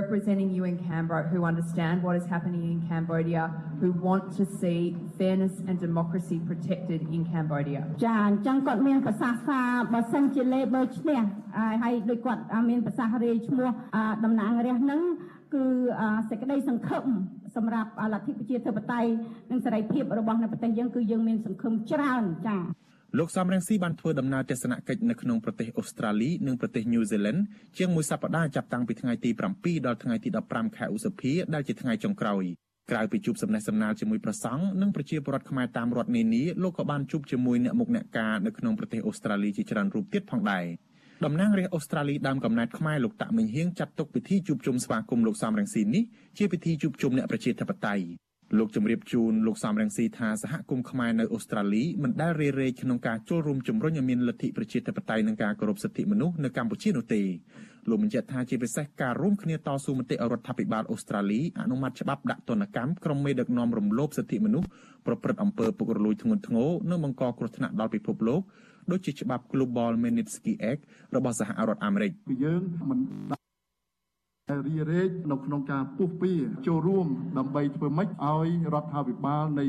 [0.00, 3.42] representing you in Canberra who understand what is happening in Cambodia
[3.80, 4.80] who want to see
[5.18, 9.60] fairness and democracy protected in Cambodia ចាអញ្ចឹងគាត់មានប្រសាសន៍ថា
[9.92, 11.20] បើសិនជា Labor ឈ្នះ
[11.82, 13.68] ហើយដូចគាត់មានប្រសាសន៍រាយឈ្មោះ
[14.24, 15.02] តំណាងរាស្ត្រនឹង
[15.54, 15.64] គឺ
[16.28, 17.04] សេចក្តីសង្ឃឹម
[17.56, 19.10] សម្រាប់លទ្ធិប្រជាធិបតេយ្យ
[19.50, 22.62] និងសេរីភាពរបស់នៅប្រទេសយើងគឺយើងមានសង្ឃឹមច្រើនចា៎
[23.18, 27.40] លោកសំរងស៊ីបានធ្វើដំណើរទស្សនកិច្ចនៅក្នុងប្រទេសអូស្ត្រាលីនិងប្រទេសញូហ្សេឡង់
[27.78, 32.44] ជាងមួយសប្តាហ៍ចាប់តាំងពីថ្ងៃទី7ដល់ថ្ងៃទី15ខែឧសភាដែលជាថ្ងៃចុងក្រោយ
[32.90, 40.64] ក្រៅពីជួបសំណេះសំណាលជាមួយប្រសង់និងប្រជាពលរដ្ឋខ្មែរតាមរដ្ឋនានាលោកក៏បានជួបជាមួយអ្នកមុខអ្នកការនៅក្នុងប្រទេសអូស្ត្រាលីជាច្រើនរូបទៀតផងដែរ
[41.24, 46.04] តំណាងរាស្ត្រអូស្ត្រាលីដើមកំណើតខ្មែរលោកតាក់មិញហៀងចាត់ទុកពិធីជួបជុំស្វាគមន៍លោកសំរងស៊ីនេះ
[46.38, 48.04] ជាពិធីជួបជុំអ្នកប្រជាធិបតេយ្យ
[48.58, 57.22] លោកជំរាបជូនលោកសំរងស៊ីថាសហគមន៍ខ្មែរនៅអូស្ត្រាលីមិនដែលរេរេក្នុងការចូលរួមជំរុញឲ្យមានលទ្ធិប្រជាធិបតេយ្យនិងការគោរពសិទ្ធិមនុស្សនៅកម្ពុជានោះទេ
[57.88, 64.68] លោកបញ្ជាក់ថាជាពិសេសការរួមគ្នាតស៊ូមតិរដ្ឋាភិបាលអូស្ត្រាលីអនុម័តច្បាប់ដាក់ទណ្ឌកម្មក្រុមមេដឹកនាំរំលោភសិទ្ធិមនុស្ស
[65.06, 68.40] ប្រព្រឹត្តអំពើពុករលួយធ្ងន់ធ្ងរនិងបង្កគ្រោះថ្នាក់ដល់ពិភពលោក
[68.90, 70.82] ដូចជាច្បាប់ Global Magnitsky Act
[71.16, 72.10] របស់សហរដ្ឋអាមេរិក
[72.44, 72.98] យើងមិន
[74.54, 76.34] រីរែកនៅក្នុងការពុះពៀ
[76.66, 77.06] ចូលរួម
[77.38, 79.66] ដើម្បីធ្វើម៉េចឲ្យរដ្ឋាភិបាលនៃ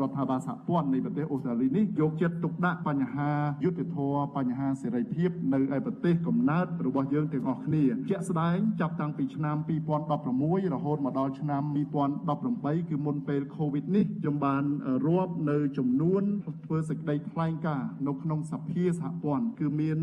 [0.00, 3.30] រដ្ឋាភិបាលសហព័ន្ធនៃប្រទេសអូស្ត្រាលីនេះយកចិត្តទុកដាក់បញ្ហា
[3.64, 9.56] យុត្តិធម៌បញ្ហាសេរីភាពនៅឯប្រទេសកំណើតរបស់យើងទាំងអស់គ្នាជាក់ស្ដែងចាប់តាំងពីឆ្នាំ
[10.14, 11.62] 2016រហូតមកដល់ឆ្នាំ
[12.26, 14.64] 2018គឺមុនពេល COVID នេះខ្ញុំបាន
[15.06, 16.22] រាប់នៅចំនួន
[16.64, 19.98] ធ្វើសេចក្តីថ្លែងការណ៍នៅក្នុងសភាសហព័ន្ធគឺមាន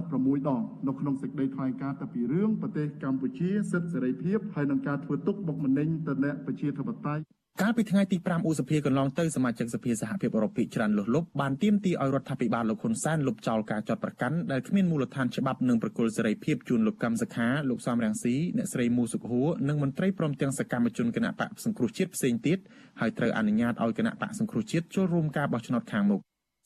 [0.00, 7.22] 36ដងនៅក្នុងសេចក្តីថ្លែងការណ៍ទៅពីរឿងប្រទេសកម្ពុជាសិទ្ធិសេរីភាពហើយនឹងការធ្វើទុកបុកម្នេញទៅអ្នកប្រជាធិបតេយ្យ
[7.62, 22.58] កាលពីថ្ងៃទី5ឧសភាកន្លងទៅសមាជិកសភាសហភាពអឺរ៉ុបភាគច្រើនលុះលុបបានទាមទារឲ្យរដ្ឋាភិបាលលោកហ៊ុនសែនលុបចោលការចាត់ប្រកាន់ដែលគ្មានមូលដ្ឋានច្បាប់និងប្រគល់សេរីភាពជូនលោកកម្មសខាលោកសំរងស៊ីអ្នកស្រីមូសុខហួរនិងមន្ត្រីព្រមទាំងសកម្មជនគណៈបកសង្គ្រោះជាតិផ្សេងទៀត
[23.00, 26.20] ហើយត្រូវអនុញ្ញាតឲ្យគណៈបកសង្គ្រោះជាតិចូលរួមការបោះឆ្នោតខាងមុខ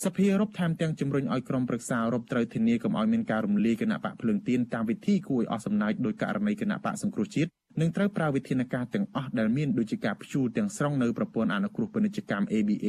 [0.07, 12.87] សភាអឺរ៉ុបថែមទាំងជំរុញឲ្យក្រុមប្រឹក្សាអឺរ៉ុបត្រូវធានាកុំឲ្យមានការរំលាយគណៈបកភ្លើងទៀនតាមវិធីគួរឲ្យអស់សំណើចដោយករណីគណៈបកសង្គ្រោះជាតិនិងត្រូវប្រើវិធានការទាំងអស់ដែលមានដូចជាការព្យួរទាំងស្រុងនៅប្រព័ន្ធអនុគ្រោះពាណិជ្ជកម្ម ABA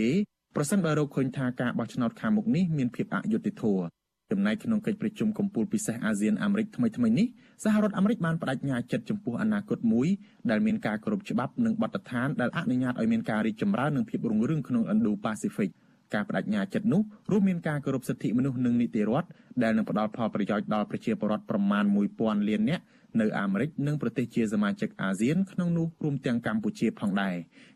[0.55, 3.83] ប្រសិនបើរកឃើញថាការបោះឆ្នោតខាងមុខនេះមានភាពអយុត្តិធម៌
[4.31, 7.27] ចំណែកក្នុងកិច្ចប្រជុំកំពូលពិសេសអាស៊ានអាមេរិកថ្មីថ្មីនេះ
[7.63, 10.07] សហរដ្ឋអាមេរិកបានបដិញ្ញាចិត្តចំពោះអនាគតមួយ
[10.49, 15.69] ដែលមានការគោរពច្បាប់និងបទដ្ឋានដែលអនុញ្ញាតឲ្យមានការរីកចម្រើននិងភាពរុងរឿងក្នុង Indo-Pacific
[16.13, 19.27] ការបដិញ្ញាចិត្តនោះរួមមានការគោរពសិទ្ធិមនុស្សនិងនីតិរដ្ឋ
[19.63, 21.83] ដែលនឹងផ្ដល់ផលប្រយោជន៍ដល់ប្រជាពលរដ្ឋប្រមាណ
[22.17, 22.83] 1000លាននាក់
[23.19, 27.35] នៅអាមេរិកនិងប្រទេសជាសមាជិកអាស៊ានក្នុងនោះរួមទាំងកម្ពុជាផងដែរ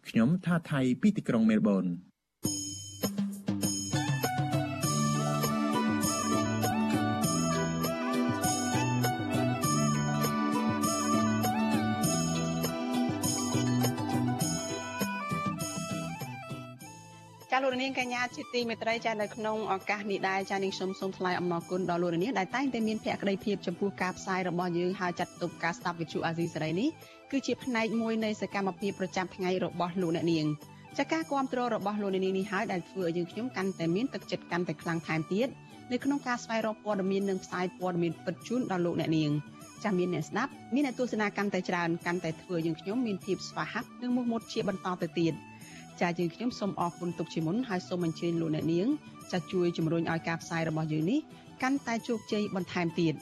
[0.10, 1.86] ខ្ញុំថាថៃពីទីក្រុងមែលប៊ន
[17.86, 26.90] នាងកញ្ញាជាទីមេត្រីចានៅក្នុងឱកាសនេះដែរចានាងខ្ញុំសូមថ្លែងអំណរគុណដល់លោករនាងដែលតែងតែមានភក្ដីភាពចំពោះការផ្សាយរបស់យើងហើយចាត់ទុកការស្ដាប់វិទ្យុអាស៊ីសេរីនេះ
[27.32, 30.46] គឺជាផ្នែកមួយនៃសកម្មភាពប្រចាំថ្ងៃរបស់លោកអ្នកនាង
[30.98, 35.48] ចាការគ្រប់គ្រងរបស់លោកអ្នកនាងនេះហើយដែលធ្វើឲ្យយើងខ្ញុំកាន់តែមានទឹកចិត្តកាន់តែខ្លាំងថែមទៀត
[35.92, 39.32] នៅក្នុងការស្វែងរកព័ត៌មាននិងផ្សាយព័ត៌មានពិតជូនដល់លោកអ្នកនាង
[39.84, 45.34] ចាមានអ្នកស្ដាប់មានអ្នកទស្សនាកាន់តែច្រើនកាន់តែធ្វើយើងខ្ញុំមានភាពស្វាហាប់និងមោះមុតជាបន្តទៅទៀត។
[46.02, 48.88] ចាយើងខ្ញុំសូមអរគុណទុកជាមុនហើយសូមអញ្ជើញលោកអ្នកនាង
[49.32, 51.20] ចាជួយជំរុញឲ្យការផ្សាយរបស់យើងនេះ
[51.64, 53.14] កាន់តែជោគជ័យបន្ថែមទៀត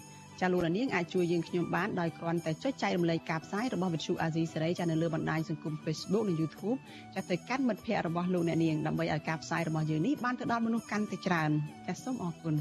[0.41, 6.77] ចាលោកអ្នកនាងអាចជួយយើងខ្ញុំបានដោយគ្រាន់តែចុចចែករំលែកការផ្សាយរបស់វិទ្យុអាស៊ីសេរីចានៅលើបណ្ដាញសង្គម Facebook និង YouTube
[7.15, 11.51] ចាទៅកាន់មិត្តភ័ក្តិរបស់លោកអ្នកនាងដើម្បីឲ្យការផ្សាយរបស់យើងនេះបានទៅដល់មនុស្សកាន់តែច្រើន
[11.87, 12.55] ចាសូមអរគុណ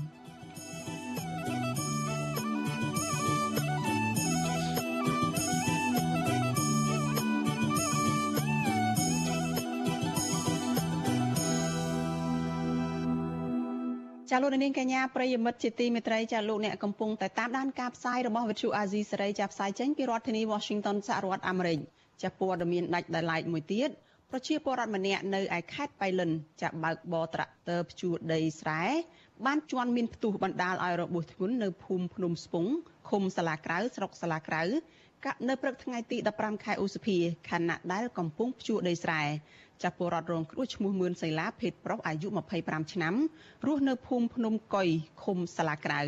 [14.35, 21.79] ចាលោកនាងកញ្ញាប្រិយមិត្តជាទីមេត្រីចាលោកអ្នកកំពុងតែតាមដានការផ្សាយរបស់វិទ្យុអាស៊ីសេរីចាផ្សាយចេញពីរដ្ឋធានី Washington សហរដ្ឋអាមេរិក
[22.23, 23.91] ចាព័ត៌មានដាច់ដោយឡែកមួយទៀត
[24.31, 26.31] ប្រជាពលរដ្ឋម្នាក់នៅឯខេត្តបៃលិន
[26.63, 28.83] ចាបើកបរត្រាក់ទ័រភ្ជួរដីស្រែ
[29.47, 32.71] បានជន់មានផ្ទុះបណ្ដាលឲ្យរបួសធ្ងន់នៅភូមិភ្នំស្ពង់
[33.11, 34.63] ឃុំសាលាក្រៅស្រុកសាលាក្រៅ
[35.25, 37.17] កានៅព្រឹកថ្ងៃទី15ខែឧសភា
[37.51, 39.23] ខណៈដែលកំពុងភ្ជួរដីស្រែ
[39.83, 42.29] ចាស់ពលរដ្ឋរងគ្រោះឈ្មោះមឿនសីឡាភេទប្រុសអាយុ
[42.61, 43.15] 25ឆ្នាំ
[43.67, 44.89] រស់នៅភូមិភ្នំកុយ
[45.23, 46.01] ឃុំសាលាក្រៅ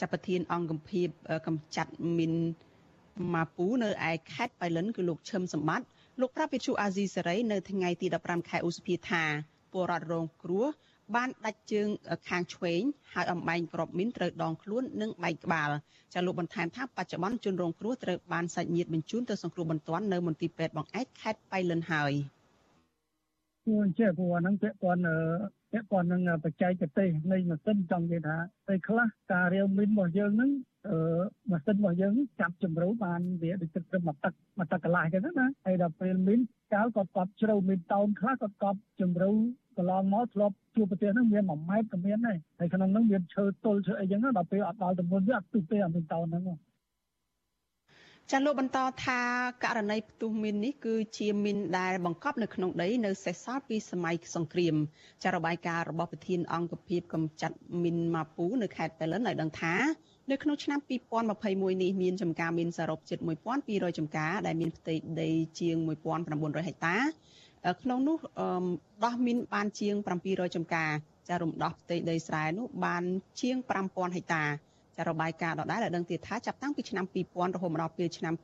[0.00, 1.08] ចាស់ប្រធាន អង្គកម្ភិប
[1.46, 2.34] កម្ចាត់មីន
[3.34, 5.86] ម៉ាពូនៅឯខេត្តបៃលិនគឺលោកឈឹមសម្បត្តិ
[6.20, 9.24] លោកប្រាប់វិទ្យុអាស៊ីសេរីនៅថ្ងៃទី15ខែឧសភាថា
[9.72, 10.66] ពលរដ្ឋរងគ្រោះ
[11.14, 11.88] បានដាច់ជើង
[12.28, 12.82] ខាងឆ្វេង
[13.12, 15.70] ហើយអំបែងក្របមីនត្រូវដងខ្លួននិងបែកក្បាល
[16.14, 22.12] ចាលោកបន្ថែមថាបច្ចុប្បន្នជនរងគ្រោះត្រូវបានសាច់ញាតិបញ្ជូនទៅសង្គ្រោះបន្ទាន់នៅមន្ទីរពេទ្យបង្អែកខេត្តបៃលិនហើយ។
[23.64, 25.02] ព្រោះអញ្ចឹងព្រោះអាហ្នឹងពាក់ព័ន្ធ
[25.72, 28.36] ពាក់ព័ន្ធនឹងបច្ចេកទេសនៃម៉ាស៊ីនចង់និយាយថា
[28.68, 30.50] ពេលខ្លះការរាវមីនរបស់យើងហ្នឹង
[30.88, 30.96] អឺ
[31.50, 36.40] ម៉ាស៊ីនរបស់យើងចាប់ជំរូបានវាដូចទឹកត្រឹមមួយទឹកមួយទឹកកន្លះចឹងណាហើយដល់ពេលមីន
[36.74, 39.30] កាលគាត់កប់ជ្រៅមីនតោនខ្លះគាត់កប់ជំរូ
[39.76, 46.44] កន្លងមកធ្លាប់ជួបប្រទេសហ្នឹងមាន1ម៉ែត្រក៏មានដែរហើយក្នុងហ្នឹងមានឈើទល់ឈើអីចឹងដល់ពេលអត់ដល់ទម្ងន់វាអត់ទុះទេអាមីនតោនហ្នឹង
[48.34, 49.20] ចាលោកបន្តថា
[49.64, 54.74] ករណីផ្ទុះមីននេះគឺជាមីនដែលបង្កប់នៅក្នុងដីនៅសេសសល់ពីសម័យសង្គ្រាម
[55.24, 59.74] ចារបាយការណ៍របស់ប្រធានអង្គភិបកម្ចាត់មីនម៉ាពូនៅខេត្តប៉ៃលិនឲ្យដឹងថា
[60.30, 60.78] នៅក្នុងឆ្នាំ
[61.30, 63.18] 2021នេះមានចំការមីនសរុបជិត
[63.58, 65.76] 1200ចំការដែលមានផ្ទៃដីជាង
[66.22, 66.96] 1900ហិកតា
[67.82, 68.18] ក្នុងនោះ
[69.04, 69.94] ដោះមីនបានជាង
[70.26, 70.90] 700ចំការ
[71.28, 73.02] ចារំដោះផ្ទៃដីស្រែនោះបាន
[73.40, 74.44] ជាង5000ហិកតា
[74.96, 78.34] ចារបាយការណ៍ដដែលឲ្យដឹងទៀតថាចាប់តាំងពីឆ្នាំ2000រហូតមកដល់ពេលឆ្នាំ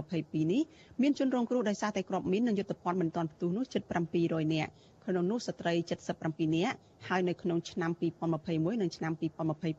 [0.00, 0.62] 2022នេះ
[1.02, 3.82] មានជនរងគ្រោះដោយសារតែគ្រាប់មីននិងយុទ្ធភ័ណ្ឌមិនទាន់ផ្ទុះនោះជិត
[4.18, 4.70] 700នាក់
[5.04, 5.74] ក្នុងនោះស្ត្រី
[6.14, 6.76] 77នាក់
[7.08, 7.90] ហើយនៅក្នុងឆ្នាំ
[8.36, 9.12] 2021និងឆ្នាំ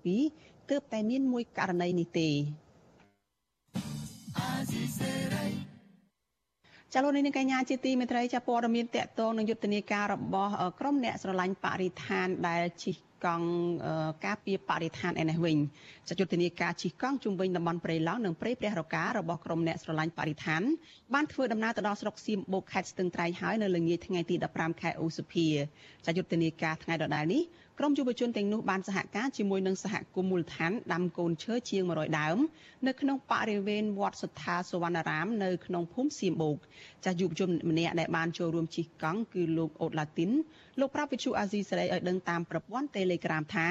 [0.02, 2.30] 2022ទើបតែមានមួយករណីនេះទេ
[6.94, 13.46] ចាលោកនាងកញ្ញាជាទីមេត្រីចាព័ត៌មានតកតងនឹងយុទ្ធនាការរបស់ក្រុមអ្នកស្រឡាញ់បរិស្ថានដែលជិះ កង់
[14.26, 15.58] ការពារបរិស្ថានឯនេះវិញ
[16.10, 20.62] ចាយុទ្ធនាការជិះកង់ជុំវិញតំបន់ព្រៃឡង់និងព្រៃព្រះរការបស់ក្រុមអ្នកស្រឡាញ់បរិស្ថាន
[21.14, 25.48] បានធ្វើដំណើរទៅដល់ស្រុកសៀមបូកខេត្តស្ទឹងត្រែងហើយនៅល្ងាចថ្ងៃទី15ខែឧសភា
[26.06, 27.44] ចាយុទ្ធនាការថ្ងៃដដែលនេះ
[27.82, 32.38] ក្រុមយុវជនទាំងនោះបានសហការជាមួយនឹងសហគមន៍មូលដ្ឋានដាំកូនឈើជាង100ដើម
[32.88, 36.58] នៅក្នុងបរិវេណវត្តសទ្ធាសវណ្ណារាមនៅក្នុងភូមិសៀមបូក
[37.06, 40.32] ចាស់យុវជនម្នាក់ដែលបានចូលរួមជិះកង់គឺលោកអូតឡាទីន
[40.80, 43.68] លោកប្រាប់វិទ្យុអាស៊ីសេរីឲ្យដឹងតាមប្រព័ន្ធ Telegram ថា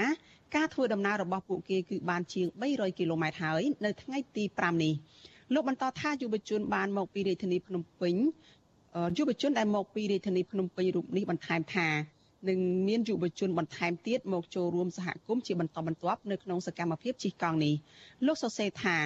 [0.57, 4.95] ការធ្វើដំណើររបស់ពួកគេគឺបានជាង300គីឡូម៉ែត្រហើយនៅថ្ងៃទី5នេះ
[5.55, 8.15] លោកបន្តថាយុវជនបានមកពីរាជធានីភ្នំពេញ
[9.19, 11.89] យុវជនដែលមកពីរាជធានីភ្នំពេញរូបនេះបន្ថែមថា
[12.49, 17.75] នឹងមានយុវជនបន្ថែមទៀតមកចូលរួមសហគមន៍ជាបន្តបន្ទាប់នៅក្នុងសកម្មភាពជិះកង់នេះ
[18.27, 18.97] លោកសរសេរថា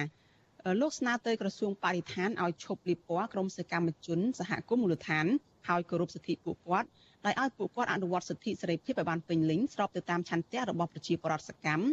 [0.81, 5.25] លោកស្នើទៅក្រសួងបរិស្ថានឲ្យឈប់លៀបពណ៌ក្រុមសកម្មជនសហគមន៍មូលដ្ឋាន
[5.67, 6.87] ហើយគោរពសិទ្ធិពួកគាត់
[7.25, 11.83] ដោយឲ្យពួកគាត់អនុវត្តសិទ្ធិសេរីភាពឲ្យបានពេញលេញស្របទៅតាមឆន្ទៈរបស់ប្រជាពលរដ្ឋសកម្ម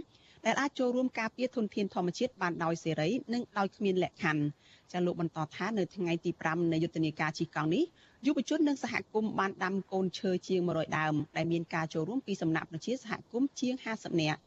[0.46, 4.42] ដែលអាចចូលរួមការពារធនធានធម្មជាតិបានដោយសេរីនិងដោយគ្មានលក្ខខណ្ឌ
[4.92, 7.84] ចាលោកបន្តថានៅថ្ងៃទី5នៃយុទ្ធនាការជិះកង់នេះ
[8.26, 14.40] យុវជននិងសហគមន៍បានដាំកូនឈើជាង100ដើមដែលមានការចូលរួមពីសំណាក់ប្រជាសហគមន៍ជាង50នាក់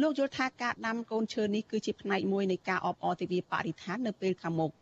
[0.00, 4.72] លោកយល់ថាការដាំកូនឈើនេះគឺជាផ្នែកមួយនៃការអបអរទិវាបរិស្ថាននៅពេលខាងមុខ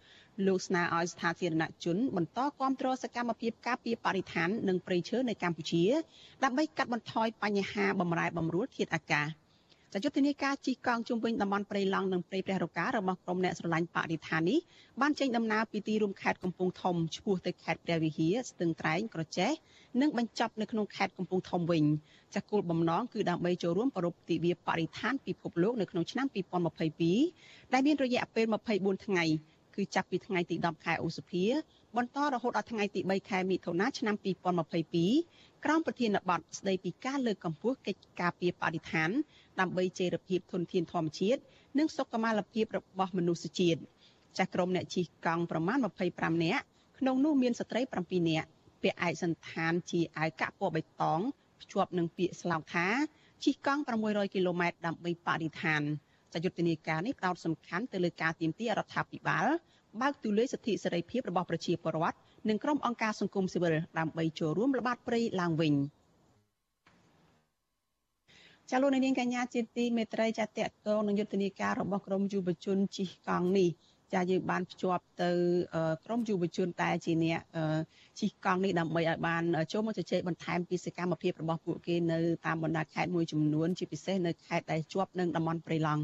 [0.47, 5.85] លោកស្នើឲ្យស្ថាបនិកជនបន្តគ្រប់គ្រងសកម្មភាពការពារបរិស្ថាននិងព្រៃឈើនៅកម្ពុជា
[6.45, 9.27] ដើម្បីកាត់បន្ថយបញ្ហាបំរែបំរួលធាតុអាកាស។
[9.95, 14.59] ចាយុទ្ធនាការជិះកង់ជុំវិញតំបន់ព្រៃឡង់និងព្រៃព្រះរការបស់ក្រុមអ្នកស្រឡាញ់បរិស្ថាននេះ
[15.01, 19.51] បានចេញដំណើរពីទីរួមខេត្តកំពង់ធំឆ្ពោះទៅខេត្តព្រះវិហារស្ទឹងត្រែងក្រចេះ
[20.01, 21.85] និងបញ្ចប់នៅក្នុងខេត្តកំពង់ធំវិញ
[22.35, 26.27] ចាគោលបំណងគឺដើម្បីចូលរួមប្រពៃទិវាបរិស្ថានពិភពលោកនៅក្នុងឆ្នាំ
[27.01, 28.47] 2022ដែលមានរយៈពេល
[28.77, 29.25] 24ថ្ងៃ
[29.77, 31.45] គឺចាប់ពីថ្ងៃទី10ខែឧសភា
[31.97, 34.17] បន្តរហូតដល់ថ្ងៃទី3ខែមិថុនាឆ្នាំ
[34.91, 39.11] 2022ក្រោមប្រធានបទស្ដីពីការលើកកម្ពស់កិច្ចការពារបរិស្ថាន
[39.61, 41.41] ដើម្បីជេរភាពធនធានធម្មជាតិ
[41.79, 43.81] និងសុខុមាលភាពរបស់មនុស្សជាតិ
[44.39, 45.79] ចាស់ក្រុមអ្នកជិះកង់ប្រមាណ
[46.11, 46.65] 25នាក់
[46.99, 48.49] ក្នុងនោះមានស្ត្រី7នាក់
[48.83, 51.21] ពាក់ឯកសន្តានជាអាវកាក់ពណ៌បៃតង
[51.63, 52.87] ភ្ជាប់នឹងពាក្យស្លោកថា
[53.45, 55.83] ជិះកង់600គីឡូម៉ែត្រដើម្បីបរិស្ថាន
[56.33, 59.47] ចាយុទ្ធនាការនេះផ្ដោតសំខាន់ទៅលើការទាមទាររដ្ឋាភិបាល
[60.01, 62.17] បើកទូលាយសិទ្ធិសេរីភាពរបស់ប្រជាពលរដ្ឋ
[62.49, 65.75] និងក្រុមអង្គការសង្គមស៊ីវិលដើម្បីចូលរួមល្បាតព្រៃឡើងវិញ។
[68.71, 73.69] ចាលោកនាងកញ្ញាជាទីមេត្រីចាតកតងនឹងយុទ្ធនាការរបស់ក្រមយុវជនជិះកង់នេះ
[74.15, 75.31] ចាយើងបានភ្ជាប់ទៅ
[76.05, 77.41] ក្រមយុវជនតែជាអ្នក
[78.21, 79.43] ជិះកង់នេះដើម្បីឲ្យបាន
[79.73, 86.03] ចូលមកជជែកបន្ថែមពីសកម្មភាពរបស់ពួកគេនៅតាមបណ្ដាខេត្តមួយចំនួនជាពិសេសនៅខេត្តដែលជាប់នឹងតំបន់ព្រៃឡង់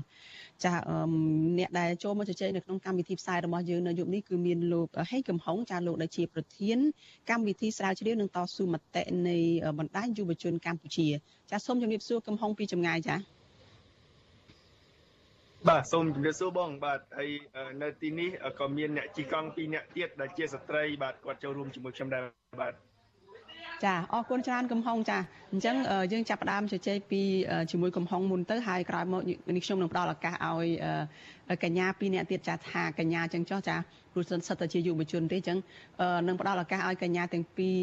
[0.64, 0.72] ចា
[1.58, 6.78] អ្នកដែលចូលមកជជែកនៅក្នុងកម្មវិធីផ្សាយរបស់យើងនៅយប់នេះគឺមានលោកហេងកំហុងចាលោកដែលជាប្រធាន
[7.30, 9.36] កម្មវិធីស្រាវជ្រាវនឹងតស៊ូមតិនៃ
[9.78, 11.06] បណ្ដាញយុវជនកម្ពុជា
[11.50, 13.16] ចាសូមជម្រាបសួរកំហុងពីចម្ងាយចា
[15.68, 17.30] បាទសូមជម្រាបសួរបងបាទហើយ
[17.82, 22.22] នៅទីនេះក៏មានអ្នកជិះកង់ពីរអ្នកទៀតដែលជាស្ត្រីបាទគាត់ចូលរួមជាមួយខ្ញុំដែរ
[22.60, 22.74] បាទ
[23.84, 25.18] ចាអរគុណច្រើនកំហុងចា
[25.52, 25.76] អញ្ចឹង
[26.12, 27.22] យើងចាប់ផ្ដើមជជែកពី
[27.70, 29.22] ជាមួយកំហុងមុនទៅហើយក្រោយមក
[29.56, 33.76] នេះខ្ញុំនឹងផ្ដល់ឱកាសឲ្យកញ្ញាពីរនាក់ទៀតចាថាកញ្ញាអញ្ចឹងចុះចា
[34.12, 35.58] ព្រោះសិនសិតតែជាយុវជនទេអញ្ចឹង
[36.26, 37.76] នឹងផ្ដល់ឱកាសឲ្យកញ្ញាទាំងពីរ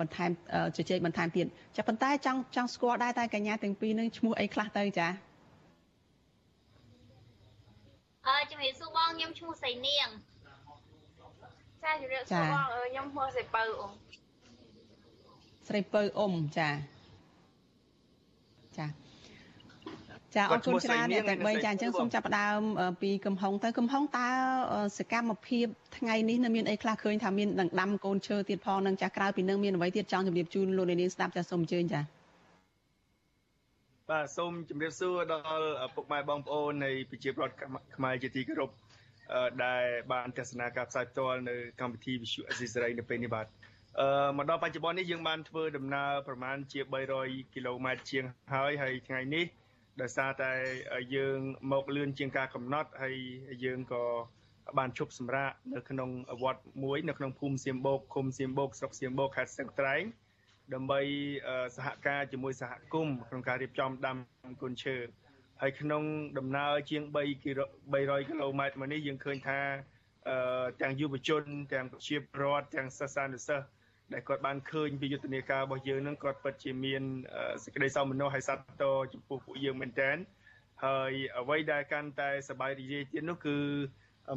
[0.00, 0.30] បន្ថែម
[0.76, 5.29] ជជែកបន្ថែមទៀតចាប៉ុន្តែចង់ចង់ស្គាល់ដែរតែកញ្ញាទាំងពីរនឹងឈ្មោះអីខ្លះទៅចា
[8.26, 10.08] អឺជំរាបសួរបងខ្ញុំឈ្មោះសៃនាង
[11.82, 13.86] ចាជំរាបសួរបងខ្ញុំឈ្មោះសៃពៅអូ
[15.68, 16.70] ស្រីពៅអ៊ុំចា
[18.78, 18.86] ចា
[20.34, 22.60] ចាអរគុណច្រើនអ្នកទាំង3ចាអញ្ចឹងសូមចាប់ផ្ដើម
[23.02, 24.28] ពីកំហុងទៅកំហុងតើ
[24.98, 25.66] សកម្មភាព
[25.98, 32.00] ថ្ងៃនេះនៅមានអីខ្លះឃើញថាមានដង្ដាំកូនឈើទៀតផងនឹងចាក្រៅពីនឹងមានអ្វីទៀតចង់ជម្រាបជូនលោកនាងស្ដាប់ចាសូមអញ្ជើញចា
[34.10, 37.56] បាទសូមជម្រាបសួរដល់ពុកម៉ែបងប្អូននៃប្រជាប្រដ្ឋ
[37.96, 38.70] ខ្មែរជាទីគោរព
[39.64, 43.46] ដែលបានទស្សនាការផ្សាយផ្ទាល់នៅកម្មវិធីវិទ្យុអេស៊ីសេរីនៅពេលនេះបាទ
[44.00, 46.80] អឺមកដល់បច្ចុប្បន្ននេះយើងបានធ្វើដំណើរប្រមាណជា
[47.18, 49.44] 300គីឡូម៉ែត្រជាងហើយហើយថ្ងៃនេះ
[50.00, 50.52] ដោយសារតែ
[51.16, 51.38] យើង
[51.72, 53.16] មកលឿនជាងការកំណត់ហើយ
[53.64, 54.04] យើងក៏
[54.78, 56.10] បានជប់សម្រាកនៅក្នុង
[56.42, 60.02] វត្តមួយនៅក្នុងភូមិសៀមបោកឃុំសៀមបោកស្រុកសៀមបោកខេត្តស្ទឹងត្រែង
[60.74, 61.00] ដើម្បី
[61.76, 64.16] សហការជាមួយសហគមន៍ក្នុងការរៀបចំដាំ
[64.62, 64.96] គុនឈើ
[65.60, 66.02] ហើយក្នុង
[66.38, 69.60] ដំណើរជាង3គីឡូ300គីឡូម៉ែត្រមកនេះយើងឃើញថា
[70.82, 73.66] ទាំងយុវជនទាំងប្រជាពលរដ្ឋទាំងសិស្សានុសិស្ស
[74.12, 77.02] ដែលគាត់បានឃើញពីយុទ្ធនាការរបស់យើងនឹងគាត់ពិតជាមាន
[77.64, 80.10] សេចក្តីសោមនស្សហើយសត្វតចំពោះពួកយើងមែនតើ
[80.84, 83.56] ហើយអ្វីដែលកាន់តែសប្បាយរីករាយទៀតនោះគឺ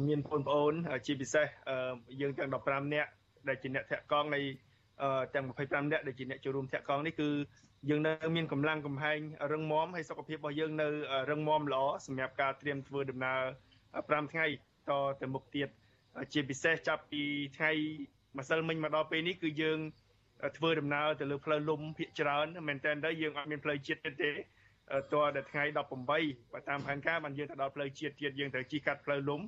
[0.08, 0.74] មានបងប្អូន
[1.06, 1.46] ជាពិសេស
[2.20, 3.10] យើងទាំង15នាក់
[3.48, 4.40] ដែលជាអ្នកធាក់កង់នៃ
[5.34, 7.30] ទាំង25នាក់ដែលជាអ្នកចូលរួមធាក់កង់នេះគឺ
[7.90, 9.18] យើងនៅមានកម្លាំងកំហែង
[9.52, 10.88] រឹងមាំហើយសុខភាពរបស់យើងនៅ
[11.30, 13.40] រឹងមាំល្អសម្រាប់ការត្រៀមធ្វើដំណើរ
[14.24, 14.46] 5ថ្ងៃ
[14.90, 15.68] តទៅមុខទៀត
[16.32, 17.22] ជាពិសេសចាប់ពី
[17.56, 17.72] ថ្ងៃ
[18.38, 19.78] ម្សិលមិញមកដល់ពេលនេះគឺយើង
[20.56, 29.40] ធ្វើដំណើរទៅលើផ្លូវលំភាគច្រើនមែនតើទៅយើងអត់មានផ្លូវជាតិទេទេតរដល់ថ្ងៃ18បើតាមផែនការបានយើងទៅដល់ផ្លូវជាតិទៀតយើងត្រូវជិះកាត់ផ្លូវលំ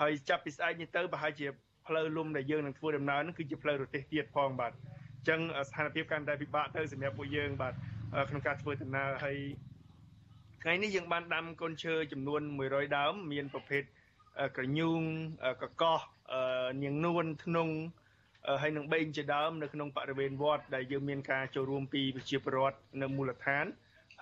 [0.00, 1.46] ហើយចាប់ពីស្អែកនេះទៅប្រហែលជា
[1.88, 7.74] ផ្លូវលំដែលយើងនឹងធ្វើដំណើរនឹងគឺជាផ្លូវរទេសទៀតផងបាទអញ្ចឹងស្ថានភាពកាន់តែពិបាកទៅសម្រាប់ពួកយើងបាទ
[8.28, 9.38] ក្នុងការធ្វើដំណើរហើយ
[10.62, 13.82] ថ្ងៃនេះយើងបានដាំកូនឈើចំនួន100ដើមមានប្រភេទ
[14.56, 15.00] ក្រញូង
[15.62, 16.00] កកោះ
[16.82, 17.74] នាងនួនធ្នង់
[18.62, 23.64] ហើយនឹងបេងជាដើមនៅក្នុងបរិវេណវត្តដែលយើងមានការចូលរួមពីប្រជាពលរដ្ឋនៅមូលដ្ឋាន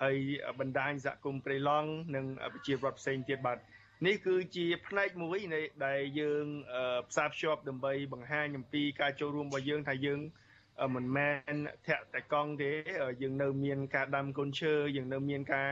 [0.01, 0.17] ហើយ
[0.59, 3.57] បណ្ដាញសហគមន៍ព្រៃឡង់និងប្រជាពលរដ្ឋផ្សេងទៀតបាទ
[4.05, 6.45] នេះគឺជាផ្នែកមួយនៃដែលយើង
[7.09, 10.19] ផ្សារភ្ជាប់ដើម្បីបង្ហាញអំពីការចូលរួមរបស់យើងថាយើង
[10.95, 11.53] មិនមែន
[11.87, 12.71] ធាក់តែកង់ទេ
[13.21, 15.69] យើងនៅមានការដាំកូនឈើយើងនៅមានការ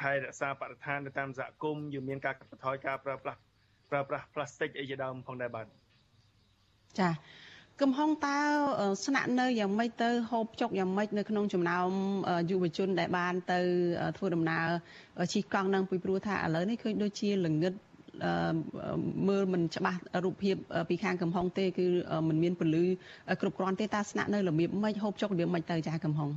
[0.00, 3.40] ថែរក្សាបរិស្ថានទៅតាមសហគមន៍យើងមានការកាត់បន្ថយការប្រើប្រាស់
[3.90, 5.66] ប្រើប្រាស់ផ្លាស្ទិកអីជាដើមផងដែរបាទ
[6.98, 7.08] ចា
[7.82, 8.38] កំហុងតើ
[9.06, 11.90] ស្នាក់នៅយ៉ាងម៉េចទៅហូបចុកយ៉ាងម៉េចនៅក្នុងចំណោម
[12.50, 13.58] យុវជនដែលបានទៅ
[14.16, 14.66] ធ្វើដំណើរ
[15.32, 17.74] ជិះកង់នឹងពីព្រោះថាឥឡូវនេះឃើញដូចជាល្ងឹត
[19.28, 20.56] មើលមិនច្បាស់រូបភាព
[20.88, 21.86] ពីខាងកំហុងទេគឺ
[22.28, 22.84] มันមានពលឺ
[23.40, 26.30] គ្រប់គ្រាន់ទេតើស្នាក់នៅរបៀបម៉េចហូបចុករបៀបម៉េចទៅចាកំហុង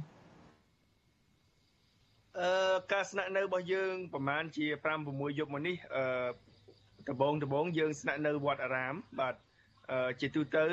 [2.40, 6.04] អឺការស្នាក់នៅរបស់យើងប្រហែលជា5 6យប់មកនេះអឺ
[7.10, 9.36] ដំបងដំបងយើងស្នាក់នៅវត្តអារាមបាទ
[10.22, 10.64] ជាទូទៅ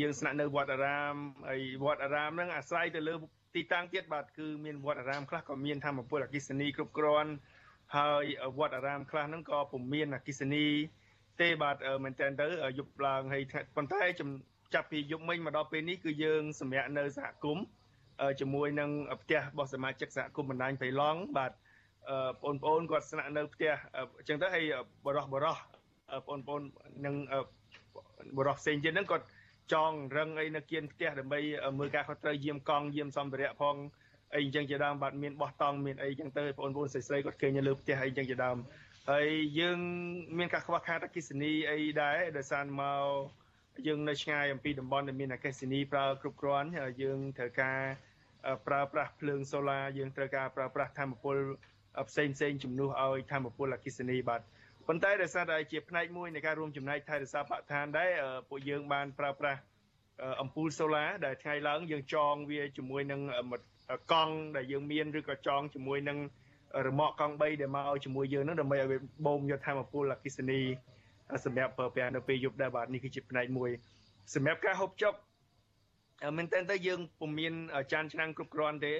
[0.00, 1.14] យើងស្នាក់នៅវត្តអារាម
[1.48, 3.14] ហើយវត្តអារាមហ្នឹងអាស្រ័យទៅលើ
[3.54, 7.30] ទីតាំងទៀតបាទគឺមានវត្តអារាមខ្លះក៏មានធម្មពលអគិសនីគ្រប់គ្រាន់
[7.96, 8.24] ហើយ
[8.58, 10.66] វត្តអារាមខ្លះហ្នឹងក៏ពុំមានអគិសនី
[11.40, 12.46] ទេបាទមែនតើទៅ
[12.78, 13.42] យប់ឡើងហើយ
[13.76, 14.02] ប៉ុន្តែ
[14.74, 17.64] ចាប់ពីយប់មិញមកដល់ពេលនេះគឺយើងសម្រាប់នៅសហគមន៍
[18.40, 18.90] ជាមួយនឹង
[19.22, 21.52] ផ្ទះរបស់សមាជិកសហគមន៍បណ្ដាញបៃឡង់បាទ
[22.42, 24.64] បងប្អូនគាត់ស្នាក់នៅផ្ទះអញ្ចឹងទៅហើយ
[25.06, 25.56] បរោះបរោះ
[26.28, 26.62] បងប្អូន
[27.06, 27.14] នឹង
[28.38, 29.26] បរិសុទ្ធផ្សេងទៀតហ្នឹងគាត់
[29.72, 31.40] ចងរឹងអីនៅគៀនផ្ទះដើម្បី
[31.78, 33.76] មើលការខុសត្រូវយាមកង់យាមសម្ភារៈផង
[34.34, 38.56] អីអញ្ចឹងជាដើមបាទមានបោះតង់មានអីអញ្ចឹងទៅបងប្អូនស្រីស្រីគាត់ឃើញនៅលើផ្ទះអីអញ្ចឹងជាដើម
[39.10, 39.28] ហើយ
[39.60, 39.78] យើង
[40.38, 43.04] មានការខ្វះខាតអគិសនីអីដែរដោយសារមក
[43.86, 46.68] យើងនៅឆ្ងាយអំពីតំបន់ដែលមានអគិសនីប្រើគ្រប់គ្រាន់
[47.02, 47.80] យើងត្រូវការ
[48.66, 51.36] ប្រើប្រាស់ភ្លើងសូឡាយើងត្រូវការប្រើប្រាស់ធម្មពល
[52.08, 54.40] ផ្សេងផ្សេងជំនួសឲ្យធម្មពលអគិសនីបាទ
[54.92, 58.10] ប៉ុន្តែដោយសារតែជាផ្នែកមួយនៃការរួមចំណែកថែរក្សាបរិស្ថានដែរ
[58.48, 59.60] ពួកយើងបានប្រើប្រាស់
[60.42, 63.20] អំពូលសូឡាដែលថ្ងៃឡើងយើងចងវាជាមួយនឹង
[64.12, 66.18] កង់ដែលយើងមានឬក៏ចងជាមួយនឹង
[66.88, 70.60] រមាក់កង់3ដែលមកឲ្យជាមួយយើងនឹងដើម្បីឲ្យបូមយកធម្មពលអគិសនី
[71.44, 73.70] សម្រាប់ប្រើប្រាស់នៅពេលយប់ដែរបាទនេះគឺជាផ្នែកមួយ
[74.34, 75.14] សម្រាប់ការហូបចុក
[76.36, 77.54] មែនតើទៅយើងពុំមាន
[77.92, 78.92] ចានឆ្នាំងគ្រប់គ្រាន់ទេ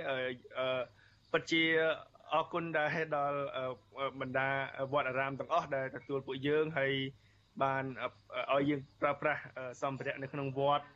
[1.33, 1.63] ពិតជា
[2.35, 3.41] អរគុណដែរដល់
[4.21, 4.49] បណ្ដា
[4.93, 6.93] វត្តអារាមទាំងអស់ដែលទទួលពួកយើងហើយ
[7.63, 7.85] បាន
[8.53, 9.43] ឲ្យយើងប្រើប្រាស់
[9.83, 10.87] សម្ភារៈនៅក្នុងវត្ត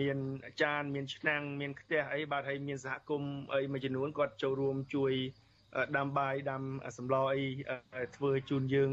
[0.00, 0.18] មាន
[0.62, 5.12] ចានមានឆ្នាំងមានខ្ទះអីបាទហើយមានសហគមន៍អីមួយចំនួនគាត់ចូលរួមជួយ
[5.96, 6.62] ដាំបាយដាំ
[6.98, 7.42] សម្លអី
[8.16, 8.90] ធ្វើជូនយើង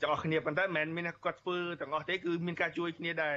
[0.00, 3.36] ទាំងអស់គ្នាប៉ុន្តែមិនមែនមានគាត់ធ្វើទាំងអស់ទេគឺមានការជួយគ្នាដែរ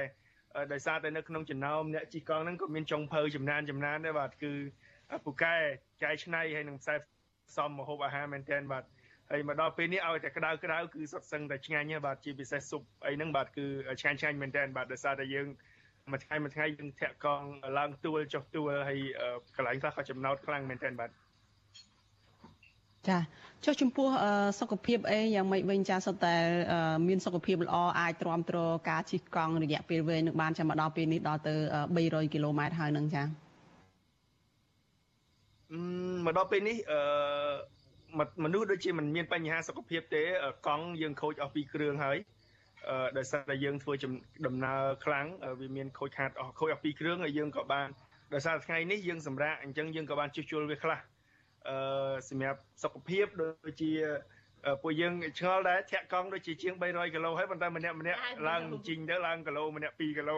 [0.72, 4.52] ដោយសារតែនៅក្នុងចំណោមអ្នកជីកង់ហ្នឹងក៏មានចុងភៅចំណានចំណានដែរបាទគឺ
[5.24, 5.54] ពូកែ
[6.02, 8.84] ចែកឆ្នៃហើយនឹងខ្សែផ្សំម្ហូបអាហារមែនទែនបាទ
[9.30, 13.66] ហើយមកដល់ពេលនេះឲ្យតែក្តៅក្តៅគឺសុទ្ធសឹងតែឆ្ងាញ់បាទជាពិសេសស៊ុបអីហ្នឹងបាទគឺ
[14.00, 15.46] ឆ្ងាញ់ឆ្ងាញ់មែនទែនបាទដោយសារតែយើង
[16.10, 17.46] មួយថ្ងៃមួយថ្ងៃយើងធាក់កង់
[17.78, 19.00] ឡើងទួលចុះទួលហើយ
[19.56, 21.10] កន្លែងខ្លះក៏ចំណោតខ្លាំងមែនទែនបាទ
[23.08, 23.18] ចា
[23.64, 24.08] ចុះចំពោះ
[24.60, 26.36] សុខភាពអីយ៉ាងម៉េចវិញចាសុទ្ធតែ
[27.08, 28.58] មានសុខភាពល្អអាចទ្រាំទ្រ
[28.90, 31.54] ការជិះកង់រយៈពេលវែងនឹងបានចាំមកដល់ពេលនេះដល់ទៅ
[31.94, 33.22] 300គីឡូម៉ែត្រហើយនឹងចា
[36.24, 37.00] មកដល់ពេលនេះអឺ
[38.44, 40.22] មនុស្សដូចជាមិនមានបញ្ហាសុខភាពទេ
[40.66, 42.18] កង់យើងខូចអស់ពីគ្រឿងហើយ
[42.88, 43.92] អឺដោយសារតែយើងធ្វើ
[44.46, 45.26] ដំណើរខ្លាំង
[45.60, 47.88] វាមានខូចខាតអស់ខូចអស់ពីគ្រឿងហើយយើងក៏បាន
[48.34, 50.98] ដោយសារថ្ងៃនេះយើងសម្រាប់អញ្ចឹងយើងក៏បានជួសជុលវាខ្លះ
[51.68, 53.90] អឺសម្រាប់សុខភាពដូចជា
[54.82, 60.36] ពួកយើងឆ្ងល់ដែរធាក់កង់ដូចជាជាង300គីឡូហើយប៉ុន្តែម្នាក់ម្នាក់ឡើងជីងទៅឡើងគីឡូម្នាក់2គីឡូ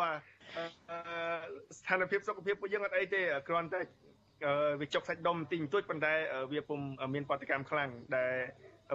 [0.00, 0.16] បាទ
[1.78, 3.80] ស្ថានភាពសុខភាពពួកយើងអត់អីទេគ្រាន់តែ
[4.80, 6.12] វាចុកសាច់ដុំបន្តិចបន្តួចប៉ុន្តែ
[6.52, 6.80] វាពុំ
[7.14, 8.34] មានបដកម្មខ្លាំងដែល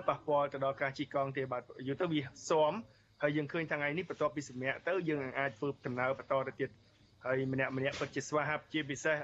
[0.09, 2.73] ប៉ះពាល់ទៅដល់ការជីកង់ទេបាទយូរទៅវាស៊ាំ
[3.21, 6.69] ហើយយើងឃើញថ្ងៃនេះបន្ទាប់ពីសម្រាប់ទៅយើងអាចធ្វើដំណើរបន្តទៅទៀត
[7.25, 9.17] ហើយម្នាក់ម្នាក់ពិតជាស្វាហាប់ជាពិសេស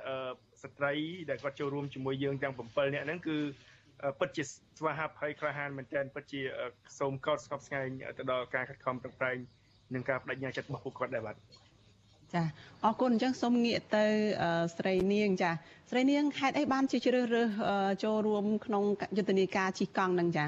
[0.64, 0.94] ស្ត្រី
[1.30, 3.38] ដែលគាត់ចូលរួមជាមួយយើងទាំង7នាក់ហ្នឹងគឺ
[4.20, 4.44] ពិតជា
[4.78, 6.42] ស្វាហាប់ហើយក្លាហានមែនទែនពិតជា
[7.00, 7.88] សូមកោតស្កប់ស្ងែង
[8.18, 9.38] ទៅដល់ការខិតខំប្រឹងប្រែង
[9.94, 11.36] និងការបដិញ្ញាចិត្តរបស់ពួកគាត់ដែរបាទ
[12.34, 12.44] ចា
[12.86, 14.06] អរគុណអញ្ចឹងសូមងាកទៅ
[14.78, 15.52] ស្រីនាង ចា
[15.90, 17.48] ស្រីនាងហេតុអីបានជាជ្រើសរើស
[18.04, 18.84] ចូលរួមក្នុង
[19.18, 20.46] យុទ្ធនាការជិះកង់នឹងចា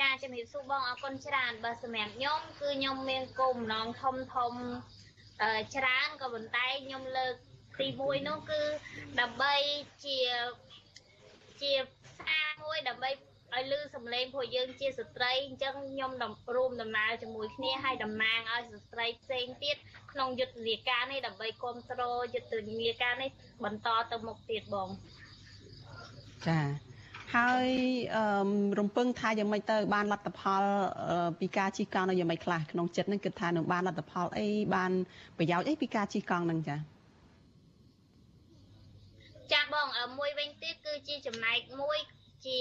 [0.00, 4.52] ចាជំរាបសួរបងអរគុណច្រើនបើសម្រាប់ខ្ញុំគឺខ្ញុំមានគោលបំណងធំធំ
[5.76, 7.34] ច្រើនក៏ប៉ុន្តែខ្ញុំលើក
[7.80, 8.60] ទី1នោះគឺ
[9.20, 9.54] ដើម្បី
[10.04, 10.18] ជា
[11.62, 11.72] ជា
[12.06, 13.10] ផ្សារមួយដើម្បី
[13.54, 16.10] ឲ្យលឺសំឡេងពួកយើងជាស្ត្រីអញ្ចឹងខ្ញុំ
[16.56, 19.76] រួមដំណើរជាមួយគ្នាឲ្យតំណាងឲ្យស្ត្រីផ្សេងទៀត
[20.12, 23.30] ក្នុងយុទ្ធនាការនេះដើម្បីគ្រប់គ្រងយុទ្ធនាការនេះ
[23.64, 24.88] បន្តទៅមុខទៀតបង
[26.48, 26.60] ចា
[27.36, 27.68] ហើយ
[28.78, 30.62] រំពឹងថាយ៉ាងម៉េចទៅបានលទ្ធផល
[31.40, 34.90] ពីការជិះកង់នៅយ៉ាងម៉េចខ្លះក្នុងចិត្តនឹងគិតថានឹងបានលទ្ធផលអីបាន
[35.38, 36.76] ប្រយោជន៍អីពីការជិះកង់នឹងចា
[39.52, 39.86] ចាបង
[40.18, 41.98] មួយវិញទៀតគឺជាចំណែកមួយ
[42.46, 42.58] ជា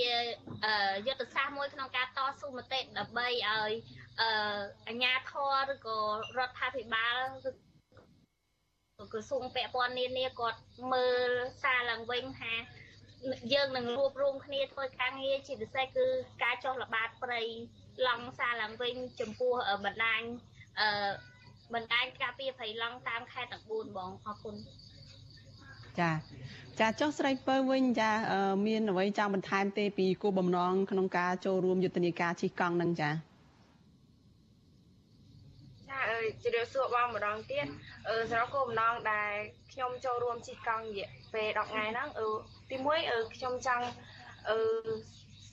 [1.07, 3.73] យុទ្ធសាស្ត្រមួយក្នុងការតស៊ូមតិដើម្បីឲ្យ
[4.87, 5.97] អាជ្ញាធរឬក៏
[6.37, 7.15] រដ្ឋាភិបាល
[7.47, 7.51] ឬ
[9.13, 10.59] ក្រសួងពាក់ព័ន្ធនានាគាត់
[10.93, 11.31] មើល
[11.63, 12.53] សារឡើងវិញថា
[13.53, 16.05] យើងនឹងរួបរวมគ្នាធ្វើការងារជាពិសេសគឺ
[16.43, 17.41] ការចុះល្បាតព្រៃ
[18.07, 19.53] ឡង់សារឡើងវិញចំពោះ
[19.85, 20.21] បណ្ដាញ
[20.79, 21.11] អឺ
[21.73, 24.55] បណ្ដាញការពារព្រៃឡង់តាមខេត្តទាំង4បងអរគុណ
[25.99, 26.11] ចា
[26.79, 28.11] ចាចុះស្រីពៅវិញចា
[28.67, 33.09] មានអ្វីចង់បន្ថែមទេពីគោលបំណងក្នុងការចូលរួមយុទ្ធនាការជិះកង់នឹងចា
[35.89, 37.65] ចាអើជម្រាបសួរបងម្ដងទៀត
[38.07, 39.31] អឺសម្រាប់គោលបំណងដែល
[39.73, 42.27] ខ្ញុំចូលរួមជិះកង់រយៈពេល10ថ្ងៃហ្នឹងអឺ
[42.69, 43.85] ទី1អឺខ្ញុំចង់
[44.49, 44.57] អឺ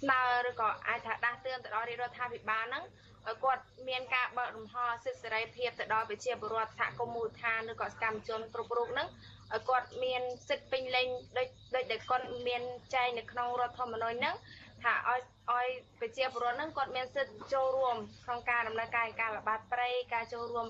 [0.00, 2.84] ស្នើឬក៏អាចថាដាស់តឿនទៅដល់រាជរដ្ឋាភិបាលហ្នឹង
[3.28, 9.08] ឲ្យគាត់មានការបើករំហសិទ្ធិសេរីភាពទៅដល់ប្រជាពលរដ្ឋសហគមន៍មូលដ្ឋានឬក៏សកម្មជនគ្រប់រូបហ្នឹង
[9.52, 11.06] ឲ្យគាត់មានសិទ្ធិពេញលេញ
[11.38, 12.62] ដូចដូចដែលគាត់មាន
[12.94, 14.36] ចែងនៅក្នុងរដ្ឋធម្មនុញ្ញហ្នឹង
[14.82, 15.20] ថាឲ្យ
[15.50, 15.66] ឲ្យ
[16.00, 20.66] ប្រជាពលរដ្ឋហ្នឹងគាត់មានសិទ្ធិចូលរួមក្នុងការដំណើរការការល្បាតព្រៃការចូលរួម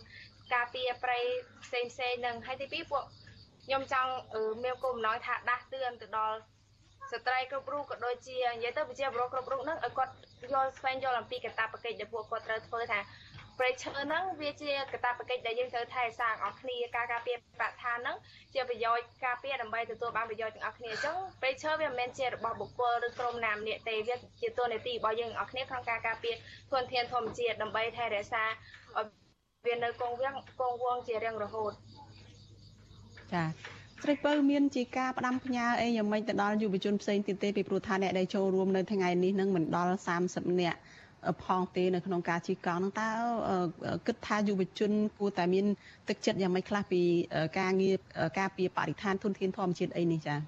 [0.54, 1.18] ការពារព្រៃ
[1.64, 3.04] ផ្សេងផ្សេងហ្នឹងហើយទីពីរពួក
[3.66, 4.12] ខ្ញុំចង់
[4.64, 6.36] មានគោលបំណងថាដាស់តឿនទៅដល់
[7.12, 10.12] ស្ត្រីគ្រប់រូបក៏ដូចជានិយាយទៅប្រជាពលរដ្ឋគ្រប់រូបហ្នឹងឲ្យគាត់
[10.52, 13.00] យល់ស្វែងយល់អំពីកាតព្វកិច្ចដែលពួកគាត់ត្រូវធ្វើថា
[13.58, 18.16] ព្រៃឈើហ្នឹងវាជាកាតព្វកិច្ចដែលយើងត្រូវថែរក្សាអស់គ្នាការការពារបរិស្ថានហ្នឹង
[18.54, 26.34] ជាប្រយោជន៍ការពារដើម្បីទទួលបានប្រយោជន៍ទាំងអស់គ្នាអញ្ចឹងព្រៃឈើវាមិនមែនជារបស់បុគ្គលឬក្រុមណាម្នាក់ទេវាជាតួនាទីរបស់យើងទាំងអស់គ្នាក្នុងការការពារ
[26.70, 29.06] ធនធានធម្មជាតិដើម្បីថែរក្សាឲ្យ
[29.66, 31.72] វានៅគង់វង្សគង់វង្សជារៀងរហូត
[33.32, 33.44] ចា
[34.04, 39.94] ស្រីពៅមានជាការផ្ដាំផ្ញើអីយ៉ាងម៉េចទៅដល់យុវជនផ្សេងទៀតទេពីព្រោះថាអ្នកដែលចូលរួមនៅថ្ងៃនេះនឹងមិនដល់
[40.26, 40.78] 30នាក់
[41.44, 43.08] ផងទេនៅក្នុងការជិះកង់ហ្នឹងតើ
[44.06, 45.66] គិតថាយុវជនគួរតែមាន
[46.08, 47.02] ទឹកចិត្តយ៉ាងម៉េចខ្លះពី
[47.58, 47.94] ការងារ
[48.38, 50.38] ការពារបរិស្ថានធនធានធម្មជាតិអីនេះចា៎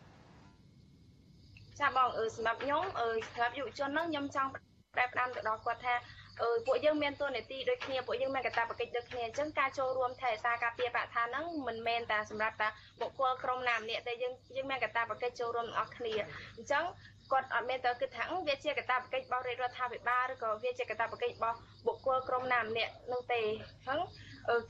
[1.81, 4.49] ចាបងអឺសម្រាប់ខ្ញុំអឺសម្រាប់យុវជនហ្នឹងខ្ញុំចង់
[4.95, 6.26] ប្រែផ្ដាំទៅដល់គាត់ថាអឺ
[6.67, 12.69] ពួកយើងមានតួនាទីដូចគ្នាពួកយើងមានកាតព្វកិច្ចដូចគ្នាអញ្ចឹងការចូលរួមថែរក្សាការពារបរិស្ថានហ្នឹងមិនមែនតែសម្រាប់តែ
[13.01, 16.15] បុគ្គលក្រុមណាម្នាក់ទេយើងយើងមានកាតព្វកិច្ចចូលរួមទាំងអស់គ្នា
[16.57, 16.85] អញ្ចឹង
[17.33, 21.57] គាត់អត់មានទៅគិតថាវាជាកាតព្វកិច្ចរបស់រាជរដ្ឋាភិបាលឬក៏វាជាកាតព្វកិច្ចរបស់
[21.87, 23.41] បុគ្គលក្រុមណាម្នាក់នោះទេ
[23.85, 24.01] ហ្នឹង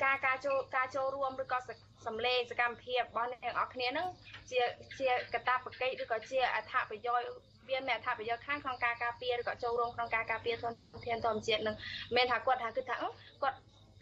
[0.05, 1.59] ការការចូលការចូលរួមឬក៏
[2.07, 4.09] សម្លេងសកម្មភាពរបស់អ្នកទាំងអស់គ្នាហ្នឹង
[4.51, 4.61] ជា
[4.99, 10.73] ជាកាតព្វកិច្ចឬក៏ជាអត្ថប្រយោជន៍វា មានអត្ថប្រយោជន៍ខ្លាំងក្នុងការការពារឬក៏ចូលរួមក្នុងការការពារធន
[11.07, 11.77] ធានធម្មជាតិនឹង
[12.17, 12.97] មិនថាគាត់ថាគិតថា
[13.43, 13.59] គាត់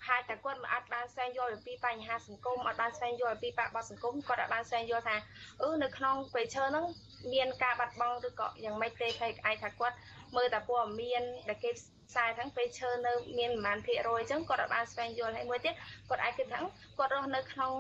[0.07, 5.17] ហាក់តែគាត់មិនអាចបានស្វែងយល់អំពីបញ្ហាសង្គមអត់បានស្វែងយល់អំពីបរិបទសង្គមគាត់អាចបានស្វែងយល់ថា
[5.63, 6.85] អឺនៅក្នុងពេលឈើហ្នឹង
[7.33, 9.97] មានការបាត់បង់ឬក៏យ៉ាងម៉េចទេហើយអាចថាគាត់
[10.37, 11.71] មើលតែព័ត៌មានដែលគេ
[12.09, 15.75] ផ្សាយទាំងពេលឈើនៅមានប្រហែលភាគរយអញ្ចឹងគាត់អាចបានស្វែងយល់ហើយមួយទៀត
[16.09, 16.61] គាត់អាចគិតថា
[16.99, 17.73] គាត់រស់នៅក្នុង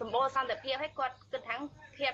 [0.00, 1.56] សម្បូរសន្តិភាពហើយគាត់គិតថា
[1.98, 2.12] ភាព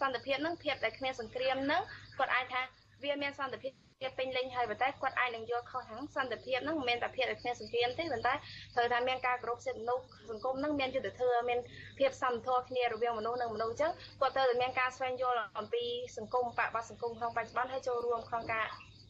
[0.00, 1.82] សន្តិភាពហ្នឹងភាពដែលគ្មានសង្គ្រាមហ្នឹង
[2.18, 2.62] គាត់អាចថា
[3.02, 8.34] វាមានសន្តិភាពគេពេញលេញហើយប៉ុន្តែគាត់អាចនឹងយកខុសខាងសន្តិភាពហ្នឹងមិនមែនតែភាពដែលគ្មានសង្គ្រាមទេប៉ុន្តែ
[8.74, 11.58] ត្រូវថាមានការគោរពសិទ្ធិមនុស្សសង្គមហ្នឹងមានយុត្តិធម៌មាន
[11.98, 15.84] ភាពសមធម៌គ្នារវាងមនុស្សនិងមនុស្សអញ្ចឹងគាត់ត្រូវតែមានការស្វែងយល់អំពី
[16.16, 18.66] សង្គមបបសង្គមក្នុងបច្ចុប្បន្នហើយចូលរួមក្នុងការ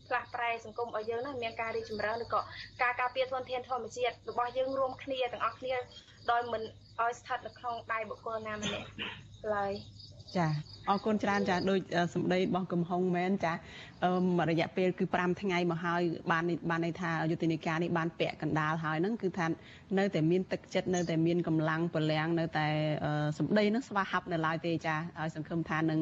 [0.08, 2.40] ផ្លាស់ប្រែសង្គមរបស់យើងហ្នឹងមានការរីកចម្រើនឬក៏
[2.82, 5.74] ការការពារធនធានធម្មជាតិរបស់យើងរួមគ្នាទាំងអស់គ្នា
[6.30, 6.62] ដោយមិន
[7.02, 8.86] ឲ្យស្ថិតនៅក្នុងដៃបុគ្គលណាម្នាក់
[9.54, 9.72] ឡើយ
[10.36, 10.46] ចា
[10.90, 11.80] អរគុណច្រើនចាដូច
[12.14, 13.52] សម្ដីរបស់កំហុងមែនចា
[14.50, 19.46] រយៈពេលគឺ5ថ្ងៃមកហើយបានបានន័យថាយុទ្ធនាការនេះបានពាក់កណ្ដាលហើយហ្នឹងគឺថា
[19.98, 22.66] នៅតែមានទឹកចិត្តនៅតែមានកម្លាំងពលំនៅតែ
[23.38, 26.00] សម្ដីនឹងស្វាហាប់នៅឡើយទេចាហើយសង្ឃឹមថានឹង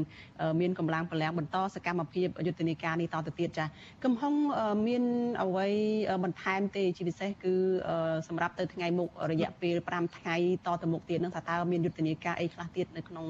[0.60, 3.64] មានកម្លាំងពលំបន្តសកម្មភាពយុទ្ធនាការនេះតទៅទៀតចា
[4.04, 4.34] កំហុង
[4.86, 5.04] មាន
[5.42, 5.68] អ្វី
[6.24, 7.54] បន្ថែមទេជាពិសេសគឺ
[8.28, 13.26] សម្រាប់ទៅថ្ងៃមុខរយៈពេល5ថ្ងៃតទៅមុខទៀតនឹងថាតើមានយុទ្ធនាការអីខ្លះទៀតនៅក្នុង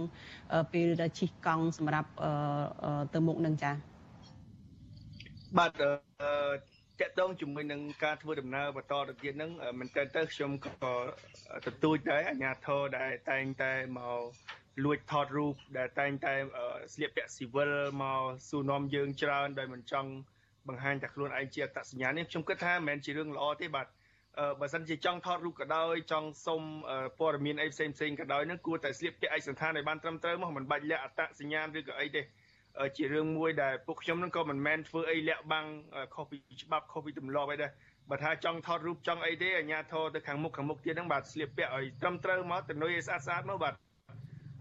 [0.73, 0.84] ពេល
[1.19, 2.11] ជិះកង់សម្រាប់
[3.15, 3.73] ទៅមុខនឹងចា
[5.59, 5.83] បាទត
[7.01, 10.73] កតងជាមួយនឹងការធ្វើដំណើរបន្តទៅទៀតហ្នឹងមិនទៅទៅខ្ញុំក៏
[11.67, 14.21] ទទូចដែរអាជ្ញាធរដែលតែងតែមក
[14.85, 16.35] លួចថតរូបដែលតែងតែ
[16.93, 17.73] ស្លៀកពាក់ស៊ីវិល
[18.03, 20.11] មកសួរនាំយើងច្រើនដោយមិនចង់
[20.69, 23.87] បង្ហាញតែខ្លួនឯងជាអត្តសញ្ញាណនេះខ្ញុំគិតថាមិនមែនជារឿងល្អទេបាទ
[24.61, 26.63] បើសិនជាចង់ថតរូបក៏ដោយចង់សុំ
[27.19, 32.23] ព័ត៌មានអីផ្សេងផ្សេងក៏ដោយនឹងគួរតែស្លៀកពាក់ឯកសណ្ឋានឲ្យបានត្រឹមត្រូវមកមិនបាច់លាក់អត្តសញ្ញាណឬក៏អីទេ
[32.97, 35.67] ជារឿងមួយដែលពួកខ្ញុំនឹងក៏មិនមែនធ្វើអីលាក់បាំង
[36.15, 37.71] ខុសពីច្បាប់ខុសពីទម្លាប់អីដែរ
[38.11, 43.75] បើថាចង់ថតរូបចង់អីទេអាញាធរទៅខាងមុខខាងមុខទៀតហ្នឹងបាទស្លៀកពាក់ឲ្យត្រឹមត្រូវមកទៅនុយឲ្យស្អាតស្អាតមកបាទ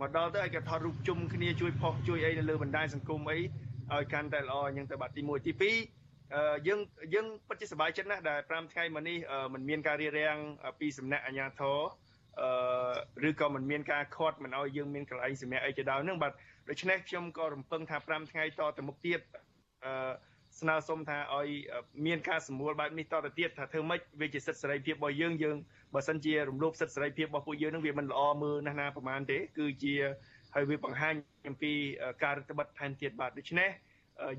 [0.01, 3.39] មកដល់ទៅឲ្យគេថតរូបជុំគ្នាជួយផុសជួយអីនៅលើបណ្ដាញសង្គមអី
[3.93, 6.02] ឲ្យកាន់តែល្អអញ្ចឹងទៅបាទទី1ទី2
[6.66, 6.80] យើង
[7.14, 9.18] យើងពិតជាសប្បាយចិត្តណាស់ដែល5ថ្ងៃមកនេះ
[9.52, 10.36] มันមានការរៀបរៀង
[10.80, 11.78] ពីសំណាក់អាជ្ញាធរ
[12.40, 16.32] អឺឬក៏มันមានការខាត់មិនឲ្យយើងមានកន្លែងសម្រាប់អីជាដើមហ្នឹងបាទ
[16.68, 19.20] ដូច្នេះខ្ញុំក៏រំពឹងថា5ថ្ងៃតទៅមុខទៀត
[19.84, 19.92] អឺ
[20.60, 21.48] ស្នើសុំថាឲ្យ
[22.06, 25.56] មានការសម្រួលបែបនេះតទៅទៀតថាធ្វើម៉េចវាជាសិទ្ធិសេរីភាពរបស់យើងយើង
[25.94, 29.94] បើសិនជារំលោភសិទ្ធិសេរីភាពរបស់ពួកយើងនឹងវាមិនល្អមើលណាស់ណាប្រហែលទេគឺជា
[30.54, 31.14] ហើយវាបង្ហាញ
[31.48, 31.72] អំពី
[32.22, 33.70] ការរដ្ឋបတ်ថែមទៀតបាទដូច្នេះ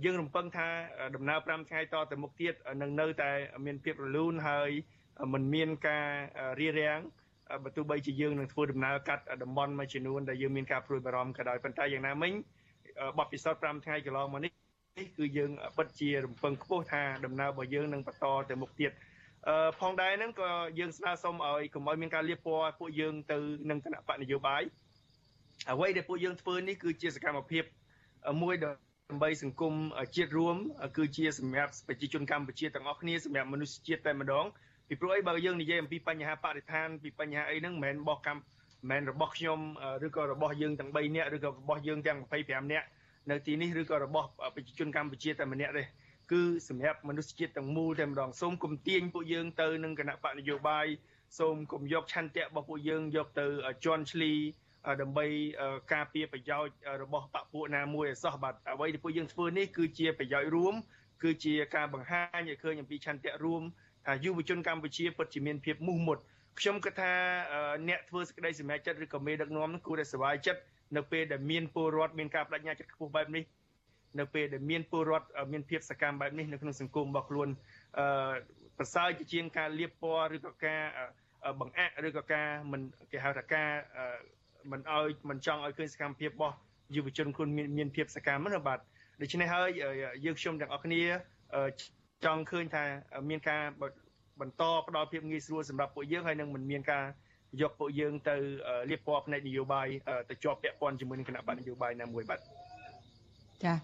[0.04, 0.68] យើងរំពឹងថា
[1.16, 3.30] ដំណើរ5ថ្ងៃតទៅមុខទៀតនឹងនៅតែ
[3.66, 4.70] មានភាពរលូនហើយ
[5.32, 6.08] មិនមានការ
[6.60, 7.00] រារាំង
[7.64, 12.32] បើទោះបីជាយើងនឹងធ្វើដំណើរកាត់តំបន់មួយចំនួនដែលយើងមានការព្រួយបារម្ភក៏ដោយប៉ុន្តែយ៉ាងណាមិញ
[13.18, 14.52] បទពិសោធន៍5ថ្ងៃកន្លងមកនេះ
[14.98, 18.90] នេះគឺយើងពិតជារំពឹងខ្ពស់ថាដំណើររបស់យើងនឹងបន្តទៅមុខទៀត
[19.48, 23.38] អឺផងដែរហ្នឹងក៏យើងស្នើសុំឲ្យកុំឲ្យមានការលៀបពណ៌ពួកយើងទៅ
[23.70, 24.62] នឹងគណៈបកនយោបាយ
[25.70, 27.64] អ្វីដែលពួកយើងធ្វើនេះគឺជាសកម្មភាព
[28.42, 28.70] មួយដើ
[29.16, 29.74] ម្បីសង្គម
[30.16, 30.56] ជាតិរួម
[30.96, 34.44] គឺជាសម្រាប់ប្រជាជនកម្ពុជាទាំងអស់គ្នាសម្រាប់មនុស្សជាតិតែម្ដង
[34.88, 38.44] ពីព្រោះអីបើយើងនិយាយអំពីបញ្ហាបរិស្ថានពីបញ្ហាអីហ្នឹងមិនមែនរបស់កម្មមិ
[38.86, 39.60] នមែនរបស់ខ្ញុំ
[40.06, 42.86] ឬក៏របស់យើងទាំង3នាក់ឬក៏របស់យើងទាំង25នាក់
[43.30, 45.84] នៅទីនេះឬក៏របស់ប្រជាជនកម្ពុជាតែម្នាក់ទេ
[46.32, 50.86] គឺសម្រាប់មនុស្សជាតិទាំងមូលតែម្ដងសូមគុំទាញពួកយើងទៅនឹងគណៈបកនយោបាយ
[51.38, 53.46] សូមគុំយកឆន្ទៈរបស់ពួកយើងយកទៅ
[53.84, 54.32] ជន់ឈ្លី
[55.00, 55.26] ដើម្បី
[55.92, 60.74] ការពារប្រយោជន៍របស់បពពួកណាមួយឲ្យសោះបាទអ្វីដែលពួកយើងធ្វើនេះគឺជាប្រយោជន៍រួម
[61.22, 63.62] គឺជាការបង្ហាញឲ្យឃើញអំពីឆន្ទៈរួម
[64.06, 66.18] ថាយុវជនកម្ពុជាពិតជាមានភាពមោះមុត
[66.58, 67.12] ខ្ញុំគិតថា
[67.88, 70.60] អ្នកធ្វើសេចក្តីសម្រេចចិត្តឬក៏មេដឹកនាំគួរតែសប្បាយចិត្ត
[70.96, 73.44] នៅពេលដែលមានពលរដ្ឋមានការបដិញ្ញាចិត្តខ្ពស់បែបនេះ
[74.18, 77.48] នៅពេលដែលមានពលរដ្ឋមានភាពសកម្មបែបនេះនៅក្នុងសង្គមរបស់ខ្លួន
[77.98, 78.34] អឺ
[78.78, 80.82] ប្រសើរជាជាងការលៀបពណ៌ឬក៏ការ
[81.60, 82.80] បង្អាក់ឬក៏ការមិន
[83.12, 83.70] គេហៅថាការ
[84.72, 86.56] មិនឲ្យមិនចង់ឲ្យឃើញសកម្មភាពរបស់
[86.96, 88.78] យុវជនខ្លួនមានមានភាពសកម្មណាបាទ
[89.22, 89.68] ដូច្នេះហើយ
[90.24, 91.02] យើងខ្ញុំទាំងអស់គ្នា
[92.24, 92.84] ចង់ឃើញថា
[93.30, 93.62] មានការ
[94.40, 97.04] បន្តផ្ដល់ភាពងាយស្រួលសម្រាប់ពួកយើងហើយនឹងមិនមានការ
[97.60, 98.36] យកពួកយើងទៅ
[98.90, 99.86] លៀបពណ៌ផ្នែកនយោបាយ
[100.28, 102.40] ទៅជាប់ពាក់ព័ន្ធជាមួយនឹងគណៈបកនយោបាយណាមួយបាទ
[103.64, 103.74] ចា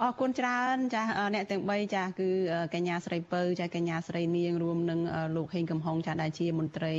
[0.00, 1.02] អរគុណច្រើនចា
[1.34, 2.28] អ្នកទាំង3ចាគឺ
[2.74, 5.00] កញ្ញាស្រីពៅចាកញ្ញាស្រីនាងរួមនឹង
[5.36, 6.94] លោកហេងកំហុងចាដែលជាមន្ត្រី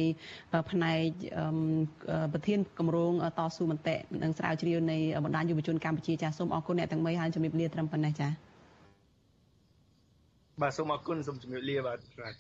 [0.72, 1.02] ផ្នែក
[2.34, 8.30] ប្រធានគម្រោងតស៊ូមតិនិងស្រាវជ្រាវនៃបណ្ដាញយុវជនកម្ពុជាចាសូមអរគុណអ្នកទាំង3ហើយជំរាបលាត្រឹមប៉ុណ្ណេះចា
[10.62, 12.36] បាទសូមអរគុណសូមជំរាបលាបាទបាទ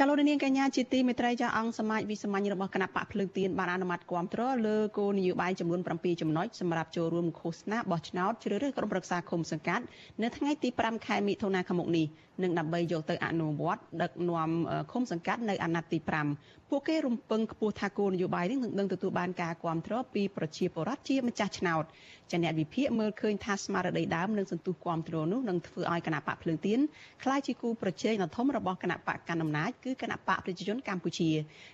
[0.00, 9.84] ចលនានកញ្ញាជាទីមេត្រីចាអង្គសមាជវិសាមញ្ញរបស់គណៈបកភ្លើងទៀនបានអនុម័តគាំទ្រលើគោលនយោបាយចំនួន7ចំណុចសម្រាប់ចូលរួមឃោសនាបោះឆ្នោតជ្រើសរើសក្រុមប្រឹក្សាឃុំសង្កាត់
[10.22, 12.06] នៅថ្ងៃទី5ខែមិថុនាឆ្នាំនេះ
[12.42, 14.50] និងដើម្បីយកទៅអនុវត្តដឹកនាំ
[14.92, 15.98] ឃុំសង្កាត់នៅអាណត្តិទី
[16.34, 21.84] 5ពួកគេរំពឹងខ្ពស់ថាគោលនយោបាយនេះនឹងទទួលបានការគ្រប់គ្រងពីប្រជាពលរដ្ឋជាម្ចាស់ឆ្នោត
[22.30, 26.78] ចាអ្នកវិភាគមើលឃើញថាស្មារតីដើមនិងសន្ទុះគ្រប់គ្រងនោះនឹងធ្វើឲ្យគណៈបកភ្លើងទៀន
[27.24, 31.30] ក្លាយជាគូប្រជែងដ៏ធំរបស់គណៈបកកណ្ដាលអំណាចគឺគណៈបកប្រជាជនកម្ពុជា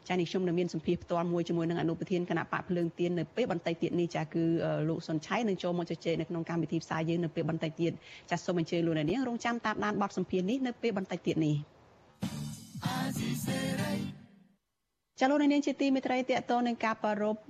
[0.08, 4.44] ចានេះខ្ញុំនៅមានសម្ភារផ្ទាល់មួយជាមួយនឹងអនុប្រធានគណៈបកភ្លើងទៀននៅពេលបន្តិចទៀតនេះចាគឺ
[4.88, 7.92] លោកសុនឆៃនឹងចូលមកជជែកនៅក្នុងកម្មវិធីផ្សាយយើងនៅពេលបន្តិចទៀត
[8.30, 11.54] ចាសូមអញ្ជើញលោកអ្នកនាងរងចាំតាមដានបទសម្ភារនេះនេះនៅពេលបន្តិចទៀតនេះ
[15.24, 17.40] ចលនានាងជាទីមេត្រីតកតនឹងការប្រារព្ធ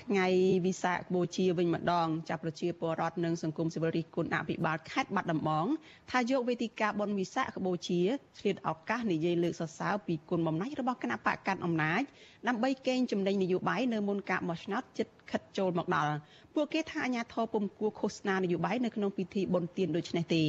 [0.00, 0.26] ថ្ងៃ
[0.66, 5.66] វិសាខបូជាវិញម្ដងចាប់ប្រជាពលរដ្ឋនិងសង្គមស៊ីវិលរិះគន់អភិបាលខេត្តបាត់ដំបង
[6.10, 8.00] ថាយកវេទិកាបុណ្យវិសាខបូជា
[8.38, 12.02] ឆ្លៀតឱកាសនិយាយលើកសរសើរពីគុណបំណាច់របស់គណៈបកកាន់អំណាច
[12.48, 16.12] ដើម្បីកេងចំណេញនយោបាយនៅមុនការបោះឆ្នោតជិតខិតចូលមកដល់
[16.54, 20.42] ពួកគេថាអាញាធរពុំគួរឃោសនានយោបាយនៅក្នុងពិធីបុណ្យទានដូចនេះទេ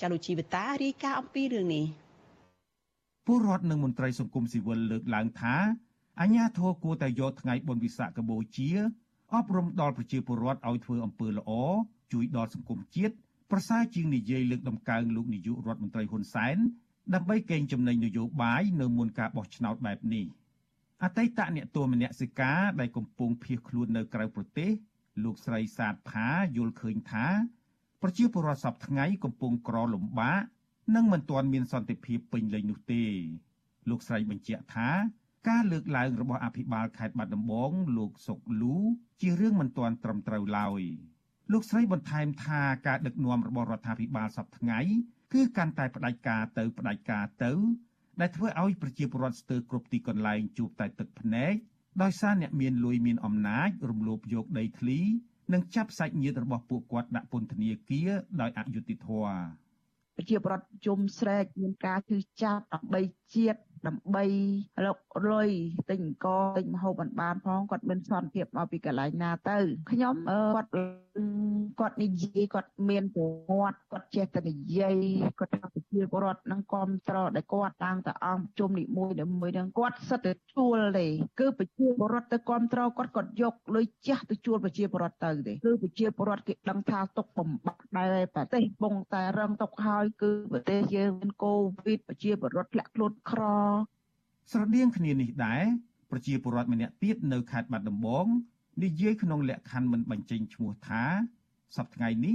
[0.00, 1.86] ចាលោកជីវតារាយការណ៍អំពីរឿងនេះ
[3.26, 5.56] ពលរដ្ឋនិងមន្ត្រីសង្គមស៊ីវិលលើកឡើងថា
[6.20, 8.70] អញ្ញាធរគួរតែយកថ្ងៃបុណ្យវិសាខបូជា
[9.34, 11.50] អប់រំដល់ប្រជាពលរដ្ឋឲ្យធ្វើអំពើល្អ
[12.12, 13.14] ជួយដល់សង្គមជាតិ
[13.50, 16.56] ប្រសើរជាងនិយាយលើកដំកើងលោកនាយករដ្ឋមន្ត្រីហ៊ុនសែន
[17.14, 20.26] ដើម្បីកេងចំណេញនយោបាយនៅមុនការបោះឆ្នោតបែបនេះ
[21.02, 24.70] អតីតអ្នកទោសមនសិការដែលកំពុងភៀសខ្លួននៅក្រៅប្រទេស
[25.24, 27.26] លោកស្រីសាទផាយល់ឃើញថា
[28.02, 30.42] ប្រជាពលរដ្ឋសពថ្ងៃកំពុងក្រលំបាក
[30.94, 33.04] និងមិនទាន់មានសន្តិភាពពេញលេញនោះទេ
[33.90, 34.90] លោកស្រីបញ្ជាក់ថា
[35.48, 38.76] ការលើកឡើងរបស់អភិបាលខេត្តបាត់ដំបងលោកសុកលូ
[39.20, 40.82] ជារឿងមិនទាន់ត្រឹមត្រូវឡើយ
[41.52, 44.80] លោកស្រីបន្ថែមថាការដឹកនាំរបស់រដ្ឋាភិបាលសពថ្ងៃ
[45.32, 47.52] គឺកាន់តែផ្ដាច់ការទៅផ្ដាច់ការទៅ
[48.20, 51.54] ដែលធ្វើឲ្យប្រជាពលរដ្ឋស្ទើរគ្រប់ទីកន្លែងជួបតែទឹកភ្នែក
[52.02, 55.00] ដោយសារអ្នកមានលុយមានអំណាចរំលោភយកដីធ្លី
[55.52, 58.10] និងចាប់សាច់ញាតិរបស់ពួកគាត់ដាក់ពន្ធនាគារ
[58.40, 59.65] ដោយអយុត្តិធម៌
[60.16, 63.00] ប្រជាប្រដ្ឋជុំស្រែកមានការជឿចាប់ដើម្បី
[63.34, 64.24] ជាតិ ដើម្បី
[64.86, 64.98] លុក
[65.30, 65.50] លុយ
[65.90, 66.26] ទិញអង្គ
[66.56, 69.58] ទិញម្ហូបបានបានផងគាត់មានសន្តិភាពមកពីកន្លែងណាទៅ
[69.90, 70.14] ខ្ញុំ
[70.56, 70.70] គាត់
[71.80, 74.94] គាត់និយាយគាត់មានប្រវត្តិគាត់ចេះតែនិយាយ
[75.38, 79.10] គាត់ថាប្រជាពលរដ្ឋនឹងគ្រប់ត្រដែលគាត់តាំងតអង្គជុំនីមួយ
[79.40, 81.06] មួយនឹងគាត់សិតតែជួលទេ
[81.40, 93.42] គឺប្រជាពលរដ្ឋទៅគ្រប់ត្រគាត់គាត់យកលុយចាស់ទៅជួលប្រជាពលរដ្ឋទៅទេគឺប្រជាពលរដ្ឋគេដឹងថាទុកបំបាក់ដែរប្រទេសបងតែរងទុកហើយគឺប្រទេសយើងមានកូវីដប្រជាពលរដ្ឋធ្លាក់ខ្លួនក្រ
[94.50, 95.64] ស្រដៀងគ្នានេះដែរ
[96.10, 98.26] ប្រជាពលរដ្ឋម្នាក់ទៀតនៅខេត្តបាត់ដំបង
[98.82, 101.02] និយាយក្នុងលក្ខខណ្ឌមិនបញ្ចេញឈ្មោះថា
[101.76, 102.34] សប្តាហ៍ថ្ងៃនេះ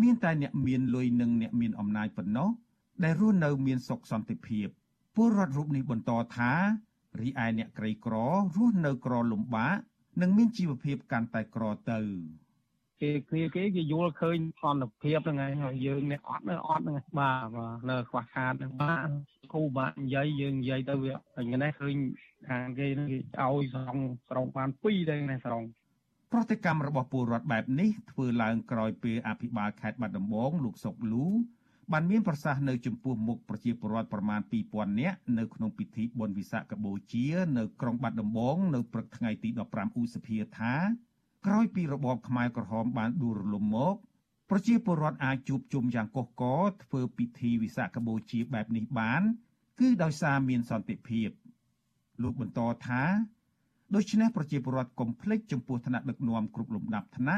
[0.00, 2.48] មានតែអ្នកមានលុយនិងអ្នកមានអំណាចប៉ុណ្ណោះ
[3.04, 4.66] ដែលរស់នៅមានសុខសន្តិភាព
[5.14, 6.52] ពលរដ្ឋរូបនេះបន្តថា
[7.20, 9.76] រីឯអ្នកក្រីក្ររស់នៅក្រលំបាក
[10.20, 12.00] និងមានជីវភាពកាន់តែក្រទៅ
[13.02, 19.08] គេគ្នាគេគេយល់ឃើញសន្តិភាពហ្នឹងហើយយើងអ្នកអត់នៅអត់ហ្នឹងបាទបាទនៅខ្វះខាតហ្នឹងបាទ
[19.52, 21.96] គ្រូបាទនិយាយយើងនិយាយទៅវាថ្ងៃនេះឃើញ
[22.48, 25.66] ខាងគេគេឲ្យស្រង់ស្រង់បាន2ដែរណាស្រង់
[26.32, 31.26] ប្រតិកម្មរបស់ពលរដ្ឋបែបនេះធ្វើឡើងក្រោយពេលអភិបាលខេត្តបាត់ដំបងលោកសុកលូ
[31.92, 34.40] បានមានប្រសាសន៍នៅចំពោះមុខប្រជាពលរដ្ឋប្រមាណ
[34.70, 37.26] 2000នាក់នៅក្នុងពិធីបុណ្យវិសាខបូជា
[37.58, 40.74] នៅក្រុងបាត់ដំបង នៅព្រឹកថ្ងៃទី15ឧសភាថា
[41.46, 43.94] ក្រោយពីរបបខ្មែរក្រហមបានដួលរលំមក
[44.50, 49.22] ប្រជាពលរដ្ឋអាចជួបជុំយ៉ាងកុះករធ្វើពិធីវិសាខបូជាបែបនេះបាន
[49.80, 51.28] គឺដោយសារមានសន្តិភាព
[52.22, 53.02] លោកបន្តថា
[53.94, 57.36] ដូច្នេះប្រជាពលរដ្ឋកុំភ្លេចចំពោះឋានៈដឹកនាំគ្រប់លំដាប់ឋានៈ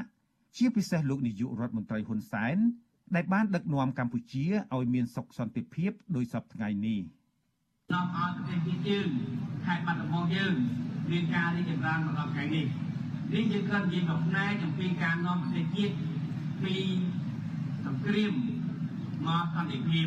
[0.56, 2.56] ជាពិសេសលោកនាយករដ្ឋមន្ត្រីហ៊ុនសែន
[3.14, 7.00] ដែលបានដឹកនាំកម្ពុជាឲ្យមានសុខសន្តិភាពដោយសពថ្ងៃនេះ
[7.92, 9.08] នាំឲ្យប្រទេសជាតិយើង
[9.64, 10.54] ខេត្តបាត់ដំបងយើង
[11.10, 12.66] មានការរីកចម្រើនមកដល់ថ្ងៃនេះ
[13.34, 15.94] នេះយើងគ្រាន់និយាយមកផ្នែកអំពីការនាំប្រទេសជាតិ
[16.62, 16.74] ពី
[17.84, 18.32] សង្គ្រាម
[19.26, 20.06] មកសន្តិភាព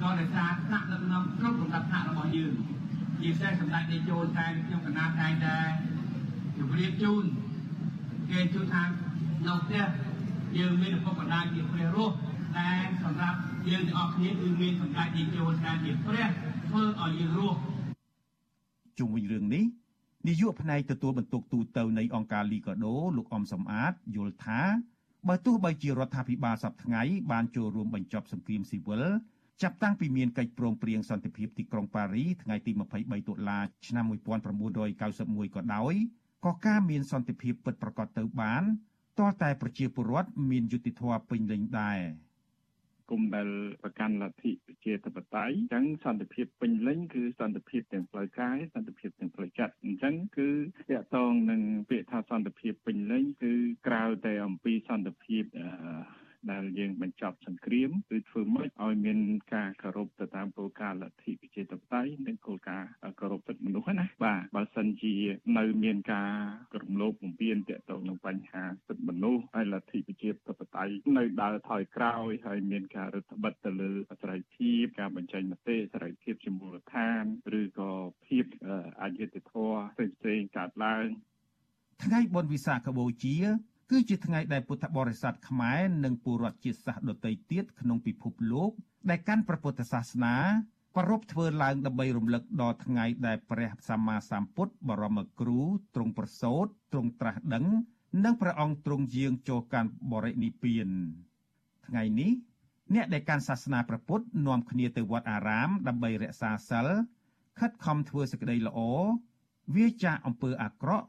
[0.00, 2.52] ក៏ដោយសារថ្នាក់ដឹកនាំគ្រប់លំដាប់ថ្នាក់របស់យើង
[3.20, 5.56] ជាពិសេសសម្ដេចនាយកចូលតែខ្ញុំកណាត់តែតែ
[6.56, 7.24] ជម្រាបជូន
[8.30, 8.82] គេជួនថា
[9.46, 9.84] នៅផ្ទះ
[10.58, 12.14] យើងមានឪពុកម្ដាយជាព្រះរស់
[12.56, 12.70] តែ
[13.02, 16.26] សម្រាប់យើងទាំងអស់គ្នាគឺមានសម្ដេចនាយកចូលតែជាព្រះ
[16.68, 17.58] ធ្វើឲ្យយើងរស់
[18.98, 19.64] ជុំវិញរឿងនេះ
[20.26, 24.60] នាយកផ្នែកទទួលបន្ទុកទូតនៃអង្គការលីកាដូលោកអំសំអាតយល់ថា
[25.28, 27.02] បើទោះបីជារដ្ឋាភិបាលសប្តាហ៍ថ្ងៃ
[27.32, 29.04] បានចូលរួមបញ្ចប់សង្គ្រាមស៊ីវិល
[29.62, 34.04] ចាប់តាំងពីមានកិច្ចព្រមព្រៀងសន្តិភាពទីក្រុងប៉ារីថ្ងៃទី23តុលាឆ្នាំ
[34.64, 35.94] 1991ក៏ដោយ
[36.44, 38.62] ក៏ការមានសន្តិភាពពិតប្រាកដទៅបាន
[39.18, 42.00] ទាល់តែប្រជាពលរដ្ឋមានយុត្តិធម៌ពេញលេញដែរ។
[43.10, 43.48] គុំដែល
[43.82, 50.48] ប្រកាន់លទ្ធិប្រជាធិបតេយ្យអញ្ចឹងសន្តិភាពពេញលេញគឺសន្តិភាពទាំងផ្លូវកាយសន្តិភាពទាំងផ្លូវចិត្តអញ្ចឹងគឺ
[50.90, 53.52] តាក់ទងនឹងពាក្យថាសន្តិភាពពេញលេញគឺ
[53.86, 55.66] ក្រៅតែអំពីសន្តិភាពអឺ
[56.52, 59.18] ដែលយើងបញ្ចប់សង្គ្រាមគឺធ្វើម៉េចឲ្យមាន
[59.54, 65.16] ការគោរពទៅតាមគោលការណ៍លទ្ធិប្រជាធិបតេយ្យនិងគោលការណ៍គោរពសិទ្ធិមនុស្សណាបាទបើសិនជា
[65.58, 66.32] នៅមានការ
[66.82, 73.90] រំលោភបំពានទាក់ទងនឹងបញ្ហាសិទ្ធិមនុស្សហើយលទ្ធិប្រជាធិបតេយ្យនៅដើរថយក្រោយហើយមានការរឹតបន្តឹងទៅលើ
[74.22, 77.24] សេរីភាពការបញ្ចេញមតិសេរីភាពជាមូលដ្ឋាន
[77.60, 77.92] ឬក៏
[78.26, 78.44] ភាព
[79.02, 81.06] អយុត្តិធម៌ផ្សេងៗកើតឡើង
[82.04, 83.36] ថ្ងៃបុណ្យវិសាខបូជា
[83.90, 88.70] គឺជាថ្ងៃដែលពុទ្ធបរិស័ទខ្មែរនិងពលរដ្ឋជាតិសាសន៍ដទៃទៀតក្នុងពិភពលោក
[89.10, 90.34] ដែលកាន់ព្រះពុទ្ធសាសនា
[90.96, 95.60] ប្រារព្ធធ្វើឡើងដើម្បីរំលឹកដល់ថ្ងៃដែលព្រះសម្មាសម្ពុទ្ធបរមគ្រូ
[95.94, 97.66] ទ្រង់ប្រសូតទ្រង់ត្រាស់ដឹង
[98.24, 100.88] និងព្រះអង្គទ្រង់យាងចូលកាន់បរិនិព្វាន
[101.86, 102.32] ថ្ងៃនេះ
[102.94, 106.86] អ្នកដែលកាន់សាសនាព្រះពុទ្ធនាំគ្នាទៅវត្តអារាមដើម្បីរក្សាសិល
[107.58, 108.80] ខិតខំធ្វើសេចក្តីល្អ
[109.76, 111.06] វាចាកអំពើអាក្រក់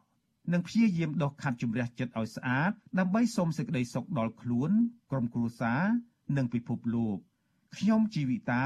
[0.54, 4.72] និងព្យាយាមដោះខាត់ជំរះចិត្តឲ្យស្អាតដើម្បីសូមសេចក្តីសុខដល់ខ្លួន
[5.12, 5.82] ក្រុមគ្រួសារ
[6.38, 7.18] និងពិភពលោក
[7.78, 8.64] ខ្ញុំជីវិតា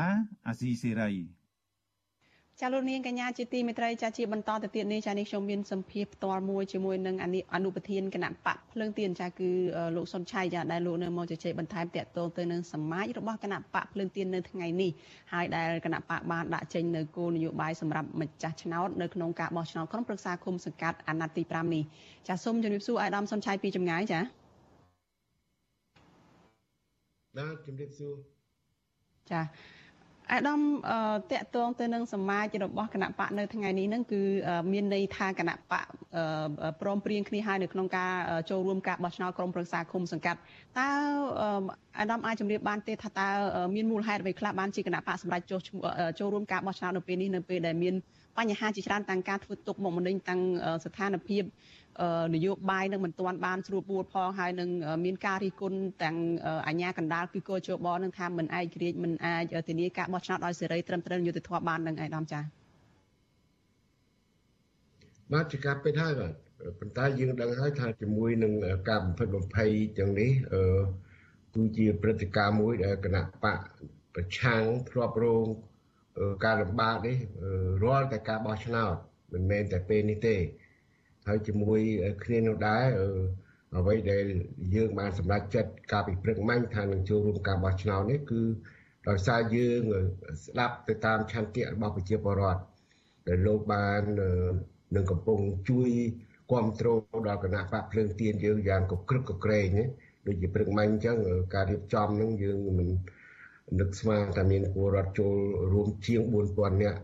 [0.48, 1.12] អាស៊ីសេរី
[2.64, 7.16] ចាលោកនាងកញ្ញាជាទីមេត្រីចាជាបន្តទៅទៀតនេះចានេះខ្ញុំមានសម្ភារផ្ទាល់មួយជាមួយនឹង
[7.54, 9.50] អនុប្រធានគណៈបកភ្លើងទៀនចាគឺ
[9.96, 14.92] លោកសុនឆៃចាដែលលោកនៅមកជជែកបន្ថែមតាក់ទងទៅនឹងសមាជរបស់គណៈបកភ្លើងទៀននៅថ្ងៃនេះ
[15.34, 21.84] ហើយដែលគណៈបកបានដាក់ចេញនៅគោលនយោបាយសម្រាប់ម្ចាស់ឆ្នោតនៅក្នុងការបោះឆ្នោតក្រុមប្រឹក្សាគុំសង្កាត់អាណត្តិទី5នេះ
[22.28, 24.20] ចាសូមជម្រាបសួរអាយដាមសុនឆៃពីចម្ងាយចា
[27.38, 28.14] បាទជំរាបសួរ
[29.32, 29.42] ចា
[30.34, 30.62] អាដាម
[31.32, 34.22] តកតងទៅនឹងសមាជរបស់គណៈបកនៅថ្ងៃនេះហ្នឹងគឺ
[34.72, 35.86] មានន័យថាគណៈបក
[36.82, 38.12] ព្រមព្រៀងគ្នាហើយនៅក្នុងការ
[38.50, 40.40] ចូលរួមការបោះឆ្នោតក្រុមប្រឹក្សាឃុំសង្កាត់
[40.78, 40.88] តើ
[42.00, 43.28] អាដាមអាចជម្រាបបានទេថាតើ
[43.76, 45.62] មានមូលហេតុអ្វីខ្លះបានជាគណៈបកសម្រាប់ចូល
[46.20, 47.94] ចូលរួមការបោះឆ្នោតនៅពេលនេះនៅពេលដែលមាន
[48.38, 50.42] បញ្ហាជាច្រើនទាំងការធ្វើទុកបុកម្នេញទាំង
[50.86, 51.44] ស្ថានភាព
[52.36, 54.70] នយោបាយនឹងមិនទាន់បានស្រួលបួលផងហើយនឹង
[55.06, 56.16] មានការរិះគន់ទាំង
[56.68, 62.44] អាជ្ញាកណ្ដាលគឺកោជបនឹងថាមិនឯករាជ្យមិនអាចធានាការបោះឆ្នោតឲ្យសេរីត្រឹមត្រូវយុត្តិធម៌បាននឹងឯកឧត្តមចា៎
[65.34, 66.34] បាទជាការពិតហើយបាទ
[66.80, 68.54] ប៉ុន្តែយើងដឹងហើយថាជាមួយនឹង
[68.90, 69.70] ការបំផិតបំភ័យ
[70.00, 70.64] ទាំងនេះអឺ
[71.56, 73.60] គឺជាព្រឹត្តិការណ៍មួយដែលគណៈបក
[74.16, 75.46] ប្រឆាំងធ្លាប់រង
[76.46, 77.18] ការលំបាកនេះ
[77.84, 78.96] រាល់តែការបោះឆ្នោត
[79.34, 80.36] មិនមែនតែពេលនេះទេ
[81.28, 81.80] ហើយជាមួយ
[82.24, 82.86] គ្នានោះដែរ
[83.78, 84.24] អ្វីដែល
[84.76, 88.42] យើងបានសម្រេចចិត្តកាលពីព្រឹកមិញថានឹងចូលរួមការបោះឆ្នោតនេះគឺ
[89.10, 89.82] ដោយសារយើង
[90.46, 92.62] ស្ដាប់ទៅតាមឆន្ទៈរបស់ប្រជាពលរដ្ឋ
[93.28, 94.02] ដែលលោកបាន
[94.96, 95.90] នឹងកំពុងជួយ
[96.50, 99.68] គ្រប់គ្រងដល់គណៈបកភ្លើងទៀនយើងយ៉ាងកក្រឹកកក្រែង
[100.28, 101.18] ដូចជាព្រឹកមិញអញ្ចឹង
[101.54, 102.90] ការរៀបចំនឹងយើងមិន
[103.80, 105.36] នឹកស្មានថាមានពលរដ្ឋចូល
[105.74, 106.22] រួមជាង
[106.54, 107.00] 4000នាក់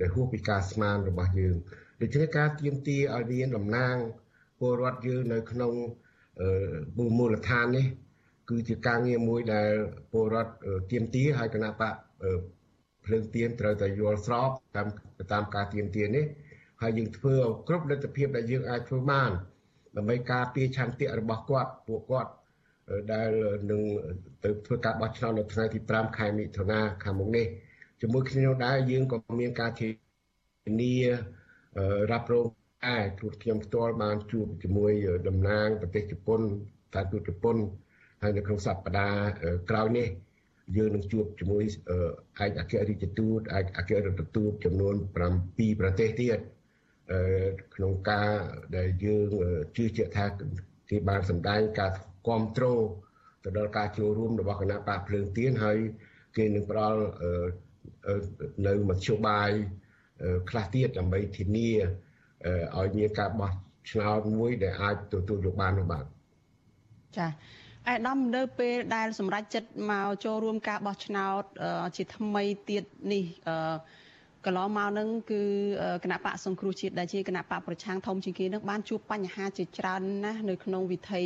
[0.00, 1.56] ដែលហួសពីការស្មានរបស់យើង
[2.00, 3.96] ដូច្នេះការទៀមទាឲ្យមានតំណាង
[4.60, 5.72] ពលរដ្ឋយើងនៅក្នុង
[7.18, 7.86] មូលដ្ឋាននេះ
[8.50, 9.70] គឺជាការងារមួយដែល
[10.12, 10.52] ពលរដ្ឋ
[10.90, 11.94] ទៀមទាហើយគណៈបក
[13.04, 14.88] ភ្លើងទៀនត្រូវតែយល់ស្របតាម
[15.32, 16.24] តាមការទៀមទានេះ
[16.82, 19.30] ហើយយើងធ្វើឲ្យគ្រប់លទ្ធភាពដែលយើងអាចធ្វើបាន
[19.96, 22.30] ដើម្បីការពារឆន្ទៈរបស់គាត់ពួកគាត់
[23.12, 23.30] ដែល
[23.70, 23.82] នឹង
[24.44, 27.46] ទៅធ្វើការបោះឆ្នោតនៅថ្ងៃទី5ខែមិថុនាខាងមុខនេះ
[28.00, 29.88] ជាមួយគ្នានោះដែរយើងក៏មានការធា
[30.80, 30.94] នា
[32.10, 32.46] រ៉ាប់រង
[32.86, 34.92] ដែរទូតខ្ញុំផ្ទាល់បានជួបជាមួយ
[35.28, 36.40] តំណាងប្រទេសជប៉ុន
[36.94, 37.56] តាទូតជប៉ុន
[38.22, 39.28] ហើយនៅក្នុងសប្តាហ៍
[39.70, 40.08] ក្រោយនេះ
[40.76, 41.64] យើងនឹងជួបជាមួយ
[42.44, 44.94] ឯកអគ្គរដ្ឋទូតឯកអគ្គរដ្ឋទូតចំនួន
[45.36, 46.38] 7ប្រទេសទៀត
[47.74, 48.30] ក្នុងការ
[48.76, 49.28] ដែលយើង
[49.76, 50.26] ជឿជាក់ថា
[50.90, 51.90] គេបានសម្ដែងការ
[52.26, 52.80] គ្រប់គ្រង
[53.44, 55.78] ទៅដល់ការចូលរួមរបស់គណៈបកភ្លើងទៀនហើយ
[56.36, 57.00] គេនឹងផ្ដល់
[58.66, 59.50] នៅមធ្យោបាយ
[60.50, 61.70] ខ្លះទៀតដើម្បីធានា
[62.78, 63.50] ឲ្យមានការបោះ
[63.90, 66.04] ឆ្នោតមួយដែលអាចទទួលយកបាននោះបាទ
[67.16, 67.26] ចា
[67.88, 71.42] អាដាមនៅពេលដែលសម្រាប់ចិត្តមកចូលរួមការបោះឆ្នោត
[71.96, 73.74] ជាថ្មីទៀតនេះអឺ
[74.46, 75.42] កន្លងមកនឹងគឺ
[76.04, 81.22] គណៈបកសង្គ្រោះជាតិដែលជាគណៈបកប្រឆាំងធំជាងគេនឹងបានជួបបញ្ហាជាច្រើនណាស់នៅក្នុងវិថី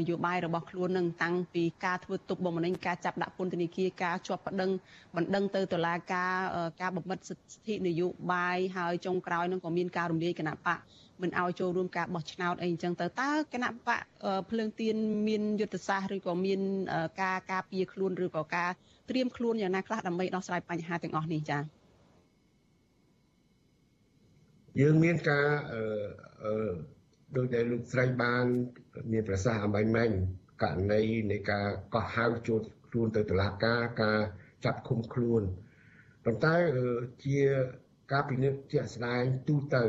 [0.00, 4.70] នយោបាយរបស់ខ្លួននឹងតាំងពីការធ្វើទុកបុកម្នេញការចាប់ដាក់ពន្ធនាគារការជាប់ប្តឹង
[5.16, 6.32] បណ្ដឹងទៅតុលាការ
[6.80, 10.78] ការបំបិតសិទ្ធិនយោបាយហើយចុងក្រោយនឹងក៏មានការរំលាយគណៈបក
[11.22, 14.00] មិនឲ្យចូលរួមការបោះឆ្នោតអីអញ្ចឹងទៅតើគណៈបក
[14.50, 14.96] ភ្លើងទៀន
[15.28, 16.60] មានយុទ្ធសាស្ត្រឬក៏មាន
[17.22, 18.70] ការការពារខ្លួនឬក៏ការ
[19.10, 21.83] ត្រៀមខ្លួនយ៉ាងណាខ្លះដើម្បីដោះស្រាយបញ្ហាទាំងអស់នេះចា៎
[24.80, 25.48] យើងមានការ
[26.44, 26.72] អឺ
[27.36, 28.44] ដូចដែលលោកស្រីបាន
[29.12, 30.10] មានប្រសាសន៍អំបញ្ញមិញ
[30.62, 34.20] ករណីនៃការកោះហៅចូលខ្លួនទៅតុលាការការ
[34.64, 35.42] ចាប់ឃុំខ្លួន
[36.24, 36.54] ប៉ុន្តែ
[37.24, 37.40] ជា
[38.12, 39.84] ការពិនិត្យជាក់ស្ដែងទូទៅ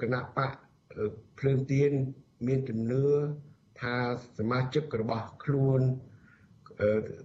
[0.00, 0.50] គណៈបក
[1.38, 1.92] ភ្លើងទៀន
[2.46, 3.04] មានជំនឿ
[3.80, 3.96] ថា
[4.38, 5.80] សមាជិករបស់ខ្លួន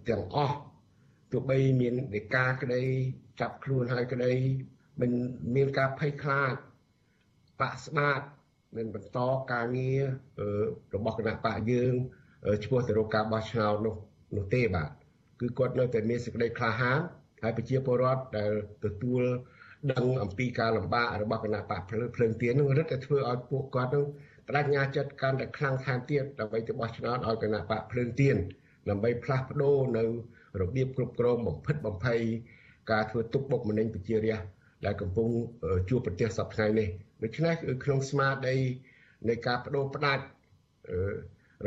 [0.10, 0.58] ទាំងអស់
[1.32, 2.82] ទោះបីមាននៃការក្តី
[3.40, 4.34] ចាប់ខ្លួនហើយក្តី
[5.00, 5.12] មិន
[5.56, 6.54] មានការភ័យខ្លាច
[7.60, 8.22] បាក់ស្បាត
[8.78, 9.20] នឹងបន្ត
[9.54, 10.04] ការងារ
[10.96, 11.94] របស់គណៈបកយើង
[12.66, 13.96] ឈ្មោះទៅរកការបោះឆ្នោតនោះ
[14.36, 14.90] នោះទេបាទ
[15.40, 17.00] គឺគាត់នៅតែមានសេចក្តីក្លាហាន
[17.42, 18.52] ហើយប្រជាពលរដ្ឋដែល
[18.86, 19.22] ទទួល
[19.92, 24.06] ដឹងអំពីការលំបាករបស់គណៈបកភ្លើងភ្លើងទៀននឹងរឹតតែធ្វើឲ្យពួកគាត់នឹង
[24.48, 28.38] បដិញ្ញាចិត្តកាន់តែខ្លាំងថែមទៀតដើម្បីទៅបោះឆ្នោតឲ្យគណៈបកភ្លើងទៀន
[28.90, 30.04] ដើម្បីផ្លាស់ប្ដូរនៅ
[30.62, 32.20] របៀបគ្រប់គ្រងបំផិតបំភ័យ
[32.92, 34.50] ការធ្វើទុកបុកម្នេញប្រជារាស្ត្រ
[34.86, 35.30] ដែលកំពុង
[35.90, 36.88] ជួបប្រទះសប្តាហ៍នេះ
[37.24, 37.54] ដូច្នេះ
[37.84, 38.56] ក្នុងស្មារតី
[39.30, 40.24] នៃការបដូរផ្ដាច់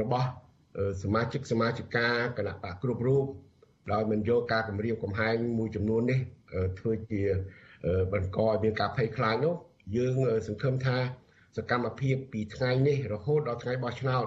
[0.01, 0.29] របស់
[1.03, 2.09] សមាជិកសមាជិកា
[2.39, 3.25] គណៈបកគ្រប់រូប
[3.93, 6.21] ដោយមិនយកការគម្រាមកំហែងមួយចំនួននេះ
[6.79, 7.23] ធ្វើជា
[8.13, 9.55] បង្កឲ្យមានការភ័យខ្លាចនោះ
[9.97, 10.15] យើង
[10.49, 10.99] សង្ឃឹមថា
[11.57, 14.27] សកម្មភាពពីថ្ងៃនេះរហូតដល់ថ្ងៃបោះឆ្នោត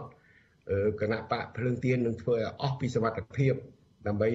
[1.02, 3.54] គណៈបកភ្លើងទៀននឹងធ្វើឲ្យអស់ពីសមត្ថភាព
[4.08, 4.30] ដើម្បី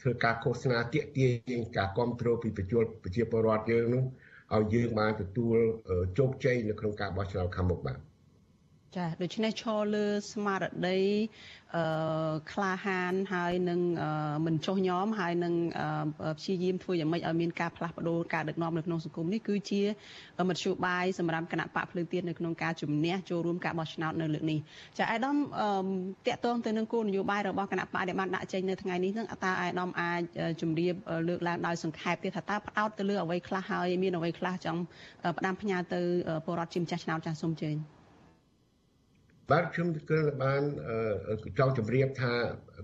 [0.00, 1.26] ធ្វើការឃោសនាទាក់ទា
[1.58, 4.04] ញការគ្រប់គ្រងពីប្រជាប្រជាពលរដ្ឋយើងនោះ
[4.56, 5.56] ឲ្យយើងបានទទួល
[6.18, 8.07] ជោគជ័យនៅក្នុងការបោះឆ្នោតខាងមុខបាទ
[8.96, 11.00] ចាដូច្នេះឈរលើស្មារតី
[11.76, 13.80] អឺក្លាហានហើយនឹង
[14.46, 15.54] មិនចុះញោមហើយនឹង
[16.38, 19.82] ព្យាយាមធ្វើយ៉ាងម៉េចឲ្យមានការផ្លាស់ប្ដូរការដឹកនាំនៅក្នុងសង្គមនេះគឺជា
[20.48, 24.58] មធ្យោបាយសម្រាប់គណៈបកភ្លើងទៀននៅក្នុងការជំនះចូលរួមការបោះឆ្នោតនៅលើកនេះ
[24.98, 25.36] ចាអាយដាម
[26.26, 30.20] តកតងទៅនឹងគោលនយោបាយរបស់គណៈបកដែលបានដាក់ចេញនៅថ្ងៃនេះនឹងតើអាយដាមអាច
[30.60, 30.94] ជម្រាប
[31.28, 34.80] លើកឡើងដោយសង្ខេបទៀតថាតើផ្ដោតទៅលើអ្វីខ្លះហើយមានអ្វីខ្លះចង់
[35.38, 36.00] ផ្ដាំផ្ញើទៅ
[36.44, 37.97] ពលរដ្ឋជាម្ចាស់ឆ្នោតចាស់សូមជើញ
[39.52, 40.62] បាទខ្ញុំគិតបាន
[41.58, 42.34] ចង់ជម្រាបថា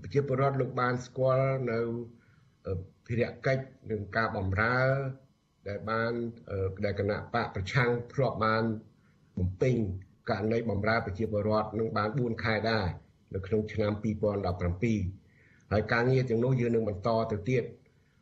[0.02, 1.78] ប្រជាពលរដ្ឋលោកបានស្គាល់នៅ
[3.06, 4.80] ភារកិច្ចនិងការបំរើ
[5.68, 6.12] ដែលបាន
[6.84, 8.64] ដែលគណៈបកប្រឆាំងធ្លាប់បាន
[9.38, 9.76] បំពេញ
[10.30, 12.86] ករណីបំរើប្រជាពលរដ្ឋនឹងបាន4ខែដែរ
[13.34, 13.92] នៅក្នុងឆ្នាំ
[15.02, 17.64] 2017ហើយការងារទាំងនោះយើងនឹងបន្តទៅទៀត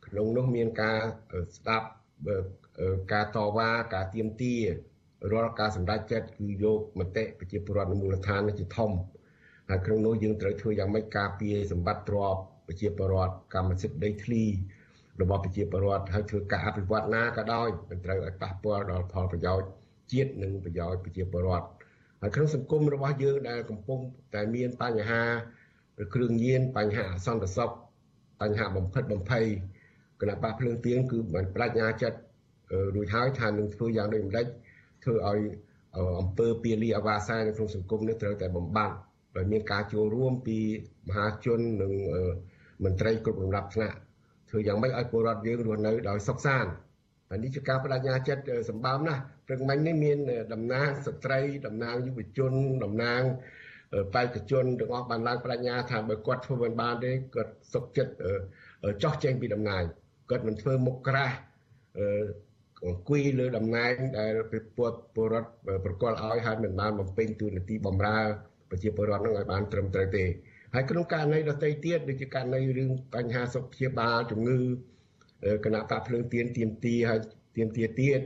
[0.07, 0.99] ក្នុងនោះមានការ
[1.57, 1.87] ស្ដាប់
[3.13, 4.55] ការតវ៉ាការទៀមទា
[5.31, 8.91] រាល់ការសម្រេចចិត្តគឺយកមតិប្រជាពលរដ្ឋនៅមូលដ្ឋាននេះជាធំ
[9.69, 14.43] ហើយក្នុងនោះយើងត្រូវធ្វើយ៉ាងម៉េចការពារសម្បត្តិទ្រព្យប្រជាពលរដ្ឋកម្មសិទ្ធិដីធ្លី
[15.21, 19.67] របស់ប្រជាពលរដ្ឋហើយធ្វើការអភិវឌ្ឍណាក៏ដោយមិនត្រូវឲ្យប៉ះពាល់ដល់ផលប្រយោជន៍
[20.11, 21.67] ជាតិនិងប្រយោជន៍ប្រជាពលរដ្ឋ
[22.21, 23.99] ហើយក្នុងសង្គមរបស់យើងដែលកំពុង
[24.33, 25.21] តែមានបញ្ហា
[26.13, 27.71] គ្រឿងញៀនបញ្ហាអសន្តិសុខ
[28.41, 29.45] បញ្ហាបំផិតបំភ័យ
[30.21, 32.17] គណៈបកភ្លើងទៀងគឺមិនបដិញ្ញាចិត្ត
[32.95, 34.45] រួចហើយថានឹងធ្វើយ៉ាងដូចម្ដេច
[35.03, 35.39] ធ្វើឲ្យ
[36.21, 38.97] អង្គើពាលីអាវ៉ាសែនៅក្នុងសង្គមនេះត្រូវតែបំបត្តិ
[39.35, 40.57] ដោយមានការចូលរួមពី
[41.07, 41.93] មហាជននិង
[42.83, 43.97] មន្ត្រីគ្រប់លំដាប់ថ្នាក់
[44.49, 46.71] ធ្វើយ៉ាងម៉េចឲ្យពលរដ្ឋយើងរស់នៅដោយសុខសាន្ត
[47.29, 50.17] ហើយនេះជាការបដិញ្ញាចិត្តសម្បើមណាស់ព្រឹកមិញនេះមាន
[50.53, 53.21] តំណាងស្ត្រីតំណាងយុវជនតំណាង
[54.15, 58.13] បេក្ខជនទាំងអស់បានឡើងបដិញ្ញាថាបើគាត់ធ្វើមិនបានទេគាត់សុខចិត្ត
[59.03, 59.83] ចោះចេញពីតំណែង
[60.29, 61.35] គាត់មិនធ្វើមុខក្រាស់
[62.87, 64.53] អង្គុយលើតំណែងដែលព
[64.89, 65.49] លពលរដ្ឋ
[65.85, 68.17] ប្រកល់ឲ្យហើយមិនបានបំពេញតួនាទីបម្រើ
[68.69, 70.25] ប្រជាពលរដ្ឋនឹងឲ្យបានត្រឹមត្រូវទេ
[70.73, 74.57] ហើយក្នុងករណីដទៃទៀតដូចជាករណីរឿងបញ្ហាសុខភាពបាលជំងឺ
[75.65, 77.19] គណៈបកភ្លើងទៀនទៀមទីហើយ
[77.55, 78.19] ទៀមទាទៀត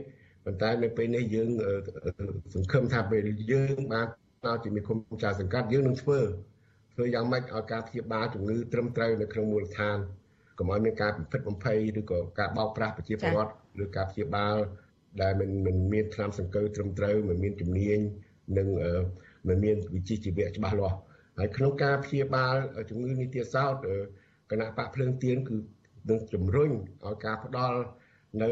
[0.44, 1.50] ប៉ុន្តែនៅពេលនេះយើង
[2.54, 3.20] សង្ឃឹមថាពេល
[3.52, 4.06] យើងបាន
[4.46, 6.20] ដល់ជាមេឃុំចៅសង្កាត់យើងនឹងធ្វើ
[6.94, 9.98] ធ្វើយ៉ាងម៉េចឲ្យការព្យាបាលជំងឺត្រឹមត្រូវនៅក្នុងមូលដ្ឋាន
[10.58, 13.52] កុំឲ្យមានការពិភិតបំភ័យឬក៏ការបោកប្រាស់ប្រជាពលរដ្ឋ
[13.84, 14.56] ឬការព្យាបាល
[15.22, 17.98] ដែលមិនមិនមានថ្នាំសង្កូវត្រឹមត្រូវមិនមានជំនាញ
[18.58, 18.68] និង
[19.48, 20.98] មិនមានវិជ្ជាជីវៈច្បាស់លាស់
[21.38, 22.56] ហើយក្នុងការព្យាបាល
[22.90, 23.74] ជំងឺនីតិសោត
[24.50, 25.56] គណៈបកភ្លើងទៀនគឺ
[26.10, 26.70] នឹងជំរុញ
[27.06, 27.78] ឲ្យការផ្ដល់
[28.42, 28.50] នៅ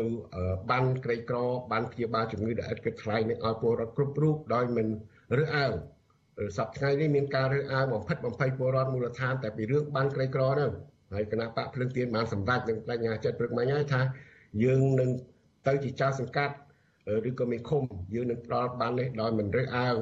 [0.71, 1.37] បានក្រីក្រ
[1.73, 4.87] បានព្យាបាលជំងឺដែលឥតគិតថ្លៃនឹងឲ្យពលរដ្ឋគ្រប់រូបដោយមិន
[5.39, 5.73] រើសអើង
[6.59, 10.73] សប្តាហ៍ថ្ងៃនេះមានការរើសអើងបំផិតបំភ័យពលរដ្ឋមូលដ្ឋានតែពីរឿងបានក្រីក្រហ្នឹង
[11.15, 14.01] ហើយគណៈបកភ្លើងទៀនបានសម្រេចនឹងបញ្ញាចិត្តព្រឹកមិញហើយថា
[14.63, 15.11] យើងនឹង
[15.67, 16.55] ទៅជាចៅសង្កាត់
[17.29, 17.83] ឬក៏មានឃុំ
[18.15, 19.97] យើងនឹងផ្ដល់បាននេះដោយមិនរើសអើង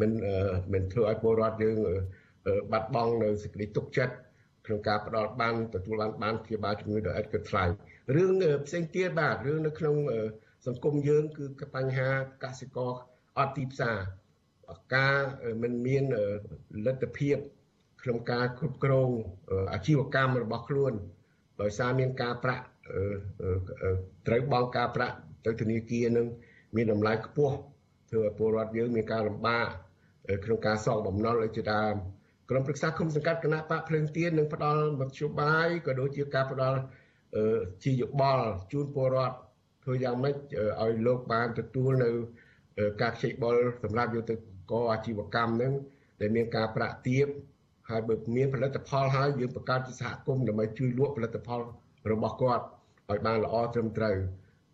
[0.00, 0.10] មិន
[0.72, 1.78] មិនធ្វើឲ្យពលរដ្ឋយើង
[2.72, 4.14] បាត់បង់នៅសេចក្តីទុកចិត្ត
[4.66, 7.64] ក្នុងការផ្ដល់បានទទួលបានបានព្យាបាលជំងឺដោយឥតគិតថ្លៃ
[8.16, 8.32] រឿង
[8.66, 9.96] ផ្សេងទៀតបាទរឿងនៅក្នុង
[10.66, 12.08] សង្គមយើងគឺបញ្ហា
[12.44, 12.92] កសិករ
[13.38, 13.98] អត់ទីផ្សារ
[14.96, 15.18] ការ
[15.62, 16.04] មិនមាន
[16.86, 17.36] លទ្ធភាព
[18.02, 19.10] ក្នុងការគ្រប់គ្រង
[19.72, 20.92] អាជីវកម្មរបស់ខ្លួន
[21.62, 22.64] ដោយសារមានការប្រាក់
[24.26, 25.16] ត្រូវបង់ការប្រាក់
[25.46, 26.26] ទៅធនាគារនឹង
[26.76, 27.54] មានតម្លៃខ្ពស់
[28.10, 29.66] ធ្វើឲ្យពលរដ្ឋយើងមានការលំបាក
[30.44, 31.94] ក្នុងការសងបំណុលឲ្យជាដើម
[32.50, 36.78] ក្រុមប្រឹក្សាគុំសង្កាត់គណៈបកភ្លើងទៀននឹងផ្ដល់មធ្យោបាយក៏ដូចជាការផ្ដល់
[37.84, 39.36] ជាយោបល់ជូនពលរដ្ឋ
[39.84, 40.34] ធ្វើយ៉ាងម៉េច
[40.82, 42.10] ឲ្យលោកបានទទួលនៅ
[43.02, 44.34] ការខ្ចីបុលសម្រាប់យកទៅ
[44.72, 45.72] កអាជីវកម្មនឹង
[46.20, 47.26] ដែលមានការប្រាក់ទាប
[47.90, 51.60] ហើយបើមានផលិតផលហើយយើងបង្កើតជាសហគមន៍ដើម្បីជួយលក់ផលិតផល
[52.12, 52.64] របស់គាត់
[53.10, 54.16] ឲ្យបានល្អត្រឹមត្រូវ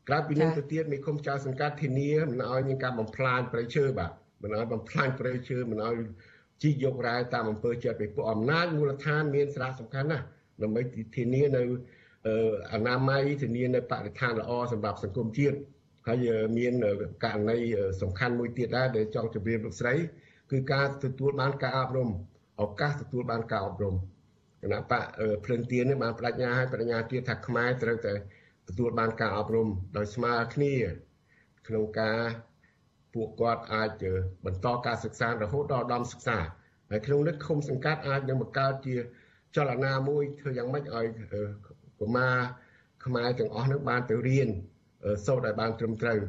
[0.08, 4.10] ក្រៅពីនេះទៅទៀតមេឃុំចៅសង្កាត់ធានាមិនឲ្យមានការបំផ្លាញព្រៃឈើបាទ
[4.42, 5.96] មិនឲ្យបំផ្លាញព្រៃឈើមិនឲ្យ
[6.62, 10.24] ជីកយករ៉ែតាមអំពើចិត្តពីពួកអំណាចមូលដ្ឋានមានសារៈសំខាន់ណាស់
[10.62, 10.82] ដើម្បី
[11.16, 11.62] ធានានៅ
[12.72, 15.56] អនាម័យធានានៅបរិស្ថានល្អសម្រាប់សង្គមជាតិ
[16.06, 16.28] ហើយ
[16.58, 16.72] មាន
[17.24, 17.58] ករណី
[18.02, 19.94] សំខាន់មួយទៀតដែរដែលចង់ជម្រាបលោកស្រី
[20.50, 22.08] គឺការទទួលបានការអប់រំ
[22.62, 23.94] ឱកាសទទួលបានការអប់រំ
[24.64, 25.04] គណៈបក
[25.44, 28.14] ភ្លឹងទៀននេះបានបដិញ្ញាឲ្យបដិញ្ញាទៀតថាខ្មែរត្រូវតែ
[28.68, 30.74] ទទួលបានការអប់រំដោយស្មើគ្នា
[31.68, 32.18] ក្នុងការ
[33.14, 33.90] ពួកគាត់អាច
[34.44, 36.38] បន្តការសិក្សារហូតដល់ដំសិក្សា
[36.90, 38.94] ហើយក្នុងនេះឃុំសង្កាត់អាចនឹងបង្កើតជា
[39.56, 41.06] ចលនាមួយធ្វើយ៉ាងម៉េចឲ្យ
[42.00, 42.36] កុមារ
[43.04, 44.48] ខ្មែរទាំងអស់នឹងបានទៅរៀន
[45.26, 46.20] សូត្រឲ្យបានត្រឹមត្រូវ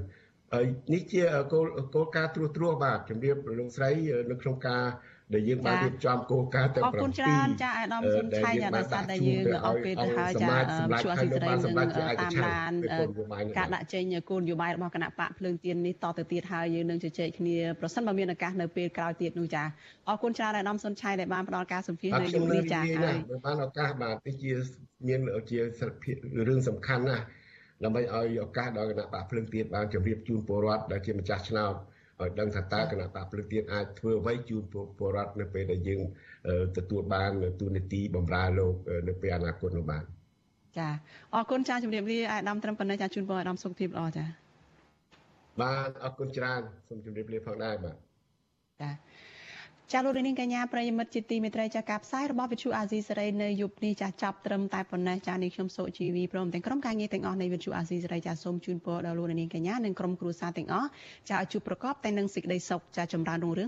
[0.54, 1.24] ហើយនេះជា
[1.54, 1.66] គោល
[1.96, 3.92] គោលការណ៍ត្រួសត្រាសបាទជំរាបលោកស្រី
[4.30, 4.84] នៅក្នុងការ
[5.34, 10.50] ដែលយើងបានរៀបចំគោលការណ៍ទាំង7អរគុណច្រើនចាអាដាមសុនឆៃចាដោយសារតែយើងអស់ពេលទៅហើយចា
[11.04, 19.64] ជួអសិរ័យនឹងតាមដានការដាក់ចេញគោលនយោបាយរបស់គណៈបកភ្លើងទៀននេះតទៅទៀតហើយយើងនឹងជជែកគ្នាប្រសិនបើមានឱកាសនៅពេលក្រោយទៀតនោះចា
[20.10, 24.52] អរគុណច្រើនអាដាមសុនឆៃដែលបានផ្ដល់ការសម្ភាសន៍នៅយប់នេះចាហើយបានឱកាសបាទនេះជា
[25.08, 25.20] មាន
[25.50, 25.60] ជា
[26.48, 27.24] រឿងសំខាន់ណាស់
[27.84, 31.76] ដើម្បីឲ្យឱកាសដល់គណៈបកភ្លើងទៀនបានជម្រាបជូនពលរដ្ឋដែលជាម្ចាស់ឆ្នោត
[32.22, 34.64] ឲ្យដឹងថាតើគណៈបកភ្លើងទៀនអាចធ្វើអ្វីជូន
[34.98, 36.02] ពលរដ្ឋនៅពេលដែលយើង
[36.78, 38.74] ទទួលបានទូនីតិបំរើលោក
[39.08, 40.04] នៅពេលអនាគតនោះបាន
[40.78, 40.88] ចា
[41.34, 44.26] អរគុណចាជំរាបលាអាដាមត្រឹមប៉ុណ្ណេះចាជូនពរអាដាមសុខភាពល្អចា
[45.62, 47.96] បាទអរគុណច្រើនសូមជម្រាបលាផងដែរបាទ
[48.82, 48.90] ចា
[49.94, 60.90] ចាលោកនាងកញ្ញាប្រិយមិត្តជាទីមេត្រីចាការផ្សាយរបស់វិទ្យុអាស៊ីសេរីនៅយប់នេះចាចាប់ត្រឹមតែប៉ុណ្ណេះចានេះខ្ញុំសូជីវីព្រមទាំងក្រុមការងារទាំងអស់នៃវិទ្យុអាស៊ីសេរីចាសូមជូនពរដល់លោកនាងកញ្ញានិងក្រុមគ្រួសារទាំងអស់
[61.30, 63.64] ចាឲ្យជួបប្រកបតែនឹងសេចក្តីសុខចាចម្រើនរុងរឿង